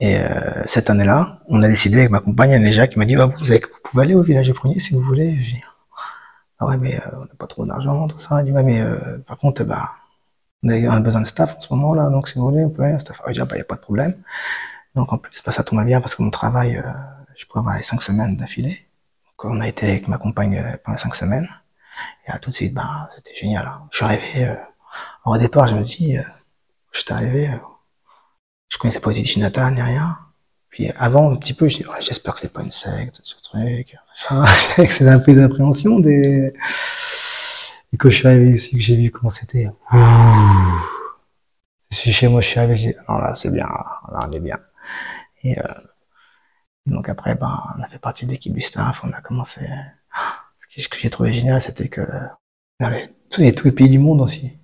Et 0.04 0.18
euh, 0.18 0.62
cette 0.66 0.90
année-là, 0.90 1.40
on 1.48 1.62
a 1.62 1.68
décidé 1.68 2.00
avec 2.00 2.10
ma 2.10 2.20
compagne, 2.20 2.52
Anne 2.52 2.88
qui 2.90 2.98
m'a 2.98 3.06
dit, 3.06 3.16
bah, 3.16 3.24
vous, 3.24 3.38
pouvez 3.84 4.02
aller 4.02 4.14
au 4.14 4.20
village 4.20 4.48
des 4.48 4.52
Pruniers 4.52 4.78
si 4.78 4.92
vous 4.92 5.00
voulez. 5.00 5.38
Je 5.38 5.54
dis, 5.54 5.62
ah 6.58 6.66
ouais, 6.66 6.76
mais 6.76 6.96
euh, 6.98 7.10
on 7.16 7.20
n'a 7.20 7.34
pas 7.38 7.46
trop 7.46 7.64
d'argent, 7.64 8.06
tout 8.06 8.18
ça. 8.18 8.38
Elle 8.38 8.44
dit, 8.44 8.52
mais 8.52 8.82
euh, 8.82 9.16
par 9.26 9.38
contre, 9.38 9.64
bah, 9.64 9.92
on 10.62 10.68
a, 10.68 11.00
besoin 11.00 11.22
de 11.22 11.26
staff 11.26 11.56
en 11.56 11.60
ce 11.60 11.72
moment-là, 11.72 12.10
donc 12.10 12.28
si 12.28 12.38
vous 12.38 12.44
voulez, 12.44 12.62
on 12.66 12.68
peut 12.68 12.82
aller 12.82 12.92
en 12.92 12.98
staff. 12.98 13.22
Ah, 13.24 13.28
je 13.28 13.32
dis, 13.32 13.40
ah, 13.40 13.46
bah, 13.46 13.56
a 13.58 13.64
pas 13.64 13.76
de 13.76 13.80
problème. 13.80 14.14
Donc 14.94 15.10
en 15.10 15.16
plus, 15.16 15.42
ça 15.48 15.64
tombe 15.64 15.82
bien 15.86 16.02
parce 16.02 16.14
que 16.14 16.22
mon 16.22 16.28
travail, 16.30 16.84
je 17.34 17.46
pourrais 17.46 17.60
avoir 17.60 17.78
les 17.78 17.82
cinq 17.82 18.02
semaines 18.02 18.36
d'affilée. 18.36 18.76
Donc 19.26 19.52
on 19.52 19.60
a 19.62 19.68
été 19.68 19.88
avec 19.88 20.06
ma 20.06 20.18
compagne 20.18 20.62
pendant 20.84 20.98
cinq 20.98 21.14
semaines. 21.14 21.48
Et 22.26 22.30
là, 22.30 22.38
tout 22.38 22.50
de 22.50 22.54
suite, 22.54 22.76
c'était 23.14 23.34
génial. 23.34 23.66
hein. 23.66 23.88
Je 23.90 23.96
suis 23.96 24.04
arrivé, 24.04 24.54
au 25.24 25.38
départ, 25.38 25.66
je 25.66 25.76
me 25.76 25.82
dis, 25.82 26.18
euh, 26.18 26.22
j'étais 26.92 27.12
arrivé, 27.12 27.50
je 28.74 28.78
connaissais 28.78 28.98
pas 28.98 29.10
Uti 29.10 29.24
Chinata 29.24 29.70
ni 29.70 29.80
rien. 29.80 30.18
Puis 30.68 30.90
avant, 30.98 31.30
un 31.32 31.36
petit 31.36 31.54
peu, 31.54 31.68
je 31.68 31.76
dis, 31.76 31.84
j'espère 32.00 32.34
que 32.34 32.40
c'est 32.40 32.52
pas 32.52 32.62
une 32.62 32.72
secte, 32.72 33.20
ce 33.22 33.36
truc. 33.40 33.96
c'est 34.90 35.08
un 35.08 35.20
peu 35.20 35.32
d'appréhension 35.32 36.00
des... 36.00 36.52
Et 37.92 37.96
quand 37.96 38.10
je 38.10 38.16
suis 38.16 38.26
arrivé 38.26 38.54
aussi, 38.54 38.72
que 38.72 38.80
j'ai 38.80 38.96
vu 38.96 39.12
comment 39.12 39.30
c'était. 39.30 39.70
Je 41.92 41.96
suis 41.96 42.12
chez 42.12 42.26
moi, 42.26 42.40
je 42.40 42.48
suis 42.48 42.58
arrivé, 42.58 42.76
j'ai 42.76 42.88
dit, 42.88 42.96
non, 43.08 43.18
là, 43.18 43.36
c'est 43.36 43.52
bien, 43.52 43.66
là, 43.66 44.26
on 44.28 44.32
est 44.32 44.40
bien. 44.40 44.58
Et, 45.44 45.56
euh, 45.56 45.62
donc 46.86 47.08
après, 47.08 47.36
ben, 47.36 47.62
on 47.78 47.82
a 47.82 47.86
fait 47.86 48.00
partie 48.00 48.26
de 48.26 48.32
l'équipe 48.32 48.52
du 48.52 48.60
staff, 48.60 49.04
on 49.04 49.12
a 49.12 49.20
commencé. 49.20 49.60
Ce 50.76 50.88
que 50.88 50.98
j'ai 50.98 51.10
trouvé 51.10 51.32
génial, 51.32 51.62
c'était 51.62 51.88
que, 51.88 52.02
il 52.80 52.82
y 52.82 52.86
avait 52.86 53.14
tous 53.30 53.42
les, 53.42 53.52
tous 53.54 53.66
les 53.66 53.72
pays 53.72 53.88
du 53.88 54.00
monde 54.00 54.20
aussi. 54.20 54.58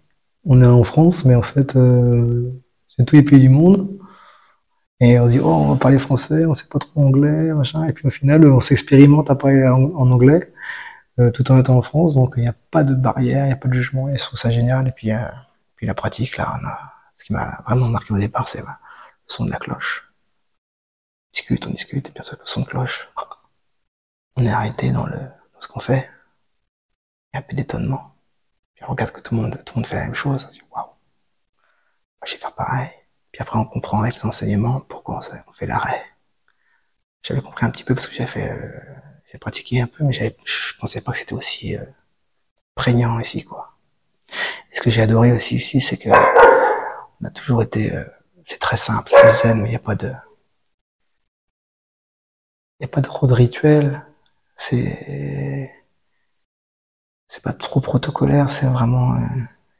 On 0.44 0.60
est 0.60 0.66
en 0.66 0.82
France, 0.82 1.24
mais 1.24 1.36
en 1.36 1.42
fait, 1.42 1.76
euh, 1.76 2.50
c'est 2.88 3.04
tous 3.04 3.14
les 3.14 3.22
pays 3.22 3.38
du 3.38 3.48
monde. 3.48 3.99
Et 5.00 5.18
on 5.18 5.26
se 5.26 5.30
dit, 5.32 5.40
oh, 5.40 5.46
on 5.46 5.72
va 5.72 5.76
parler 5.76 5.98
français, 5.98 6.44
on 6.46 6.54
sait 6.54 6.68
pas 6.68 6.78
trop 6.78 7.02
anglais, 7.02 7.54
machin. 7.54 7.86
Et 7.86 7.92
puis 7.92 8.06
au 8.06 8.10
final, 8.10 8.46
on 8.46 8.60
s'expérimente 8.60 9.30
à 9.30 9.34
parler 9.36 9.66
en, 9.66 10.10
anglais, 10.10 10.52
euh, 11.18 11.30
tout 11.30 11.50
en 11.50 11.58
étant 11.58 11.76
en 11.78 11.82
France. 11.82 12.14
Donc 12.14 12.34
il 12.36 12.42
n'y 12.42 12.48
a 12.48 12.54
pas 12.70 12.84
de 12.84 12.94
barrière, 12.94 13.44
il 13.44 13.48
n'y 13.48 13.52
a 13.52 13.56
pas 13.56 13.68
de 13.68 13.74
jugement. 13.74 14.08
Et 14.10 14.18
je 14.18 14.24
trouve 14.24 14.38
ça 14.38 14.50
génial. 14.50 14.86
Et 14.88 14.92
puis, 14.92 15.12
euh, 15.12 15.18
la 15.82 15.94
pratique, 15.94 16.36
là, 16.36 16.58
ce 17.14 17.24
qui 17.24 17.32
m'a 17.32 17.62
vraiment 17.66 17.88
marqué 17.88 18.12
au 18.12 18.18
départ, 18.18 18.48
c'est 18.48 18.62
bah, 18.62 18.78
le 18.82 19.32
son 19.32 19.46
de 19.46 19.50
la 19.50 19.58
cloche. 19.58 20.10
On 21.28 21.32
discute, 21.32 21.66
on 21.66 21.70
discute, 21.70 22.08
et 22.08 22.12
bien 22.12 22.22
sûr, 22.22 22.36
le 22.38 22.46
son 22.46 22.60
de 22.62 22.66
cloche. 22.66 23.08
On 24.36 24.44
est 24.44 24.50
arrêté 24.50 24.90
dans, 24.90 25.06
le, 25.06 25.18
dans 25.18 25.60
ce 25.60 25.68
qu'on 25.68 25.80
fait. 25.80 26.08
Il 27.32 27.36
y 27.36 27.38
a 27.38 27.40
un 27.40 27.42
peu 27.42 27.54
d'étonnement. 27.56 28.14
Puis 28.74 28.84
on 28.86 28.92
regarde 28.92 29.12
que 29.12 29.20
tout 29.20 29.34
le 29.34 29.42
monde, 29.42 29.62
tout 29.64 29.74
le 29.74 29.80
monde 29.80 29.86
fait 29.86 29.96
la 29.96 30.04
même 30.04 30.14
chose. 30.14 30.44
On 30.46 30.50
se 30.50 30.54
dit, 30.54 30.62
waouh, 30.70 30.86
moi, 30.86 30.94
je 32.26 32.32
vais 32.32 32.38
faire 32.38 32.54
pareil. 32.54 32.90
Puis 33.32 33.42
après, 33.42 33.58
on 33.58 33.64
comprend 33.64 34.02
avec 34.02 34.16
les 34.16 34.24
enseignements 34.26 34.80
pourquoi 34.80 35.18
on, 35.18 35.52
fait 35.52 35.66
l'arrêt. 35.66 36.02
J'avais 37.22 37.40
compris 37.40 37.66
un 37.66 37.70
petit 37.70 37.84
peu 37.84 37.94
parce 37.94 38.06
que 38.06 38.14
j'ai 38.14 38.26
fait, 38.26 38.50
euh, 38.50 38.80
j'ai 39.30 39.38
pratiqué 39.38 39.80
un 39.80 39.86
peu, 39.86 40.04
mais 40.04 40.12
j'avais, 40.12 40.36
je 40.44 40.74
pensais 40.78 41.00
pas 41.00 41.12
que 41.12 41.18
c'était 41.18 41.34
aussi 41.34 41.76
euh, 41.76 41.84
prégnant 42.74 43.18
ici, 43.20 43.44
quoi. 43.44 43.76
Et 44.72 44.76
ce 44.76 44.82
que 44.82 44.90
j'ai 44.90 45.02
adoré 45.02 45.32
aussi 45.32 45.56
ici, 45.56 45.80
c'est 45.80 45.98
que 45.98 46.10
on 47.20 47.24
a 47.26 47.30
toujours 47.30 47.62
été, 47.62 47.92
euh, 47.94 48.04
c'est 48.44 48.58
très 48.58 48.76
simple, 48.76 49.10
c'est 49.10 49.32
zen, 49.42 49.60
mais 49.60 49.68
il 49.68 49.70
n'y 49.70 49.76
a 49.76 49.80
pas 49.80 49.94
de, 49.94 50.12
il 52.80 52.86
n'y 52.86 52.86
a 52.86 52.88
pas 52.88 53.02
trop 53.02 53.26
de 53.26 53.34
rituel. 53.34 54.04
C'est, 54.56 55.70
c'est 57.28 57.42
pas 57.42 57.52
trop 57.52 57.80
protocolaire, 57.80 58.50
c'est 58.50 58.66
vraiment, 58.66 59.14
euh, 59.14 59.20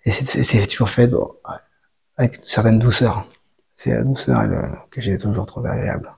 et 0.05 0.11
c'est- 0.11 0.67
toujours 0.67 0.89
fait 0.89 1.11
avec 2.17 2.37
une 2.39 2.45
certaine 2.45 2.79
douceur. 2.79 3.27
C'est 3.83 3.95
la 3.95 4.03
douceur 4.03 4.91
que 4.91 5.01
j'ai 5.01 5.17
toujours 5.17 5.47
trouvé 5.47 5.71
agréable. 5.71 6.15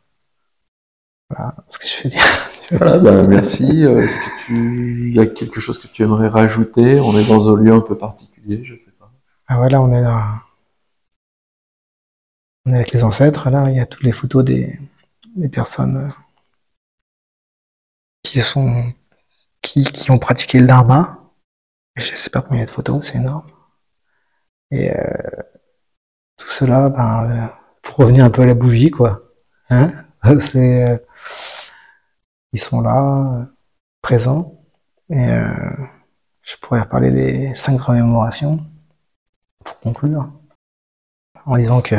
Voilà 1.30 1.54
ce 1.68 1.78
que 1.78 1.86
je 1.86 2.02
veux 2.02 2.10
dire. 2.10 2.24
Voilà, 2.72 2.98
bah, 2.98 3.22
merci. 3.22 3.84
Euh, 3.84 4.02
Est-ce 4.02 4.16
que 4.16 4.46
tu 4.46 5.12
y 5.12 5.20
a 5.20 5.26
quelque 5.26 5.60
chose 5.60 5.78
que 5.78 5.86
tu 5.86 6.02
aimerais 6.02 6.26
rajouter? 6.26 6.98
On 6.98 7.16
est 7.16 7.28
dans 7.28 7.54
un 7.54 7.56
lieu 7.56 7.72
un 7.72 7.80
peu 7.80 7.96
particulier, 7.96 8.64
je 8.64 8.74
sais 8.74 8.90
pas. 8.90 9.12
Ah 9.46 9.58
voilà, 9.58 9.80
on 9.80 9.92
est 9.92 10.00
là. 10.00 10.42
On 12.66 12.72
est 12.72 12.76
avec 12.76 12.90
les 12.90 13.04
ancêtres. 13.04 13.48
Là, 13.48 13.70
il 13.70 13.76
y 13.76 13.80
a 13.80 13.86
toutes 13.86 14.02
les 14.02 14.10
photos 14.10 14.44
des, 14.44 14.76
des 15.36 15.48
personnes 15.48 15.96
euh, 15.98 16.08
qui 18.24 18.42
sont 18.42 18.92
qui, 19.60 19.84
qui 19.84 20.10
ont 20.10 20.18
pratiqué 20.18 20.58
le 20.58 20.66
dharma. 20.66 21.30
Je 21.94 22.16
sais 22.16 22.30
pas 22.30 22.42
combien 22.42 22.56
il 22.56 22.60
y 22.60 22.64
a 22.64 22.66
de 22.66 22.72
photos, 22.72 23.06
c'est 23.06 23.18
énorme. 23.18 23.46
Et 24.72 24.90
euh, 24.90 25.42
cela, 26.52 26.88
ben, 26.90 27.30
euh, 27.30 27.46
pour 27.82 27.96
revenir 27.96 28.24
un 28.24 28.30
peu 28.30 28.42
à 28.42 28.46
la 28.46 28.54
bougie, 28.54 28.90
quoi. 28.90 29.22
Hein 29.70 29.92
euh, 30.26 30.96
ils 32.52 32.60
sont 32.60 32.80
là, 32.80 33.40
euh, 33.40 33.44
présents. 34.02 34.58
Et 35.10 35.28
je 36.42 36.56
pourrais 36.60 36.86
parler 36.88 37.10
des 37.10 37.54
cinq 37.54 37.80
remémorations 37.82 38.60
pour 39.64 39.78
conclure, 39.80 40.32
en 41.44 41.56
disant 41.56 41.82
que 41.82 41.96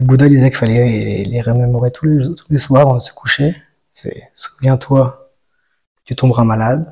Bouddha 0.00 0.28
disait 0.28 0.50
qu'il 0.50 0.58
fallait 0.58 1.24
les, 1.24 1.40
remémorer 1.40 1.90
tous 1.92 2.06
les, 2.06 2.34
tous 2.34 2.46
les 2.50 2.58
soirs 2.58 2.82
avant 2.82 3.00
se 3.00 3.12
coucher. 3.12 3.56
C'est 3.90 4.22
souviens-toi 4.34 5.22
tu 6.04 6.16
tomberas 6.16 6.44
malade. 6.44 6.86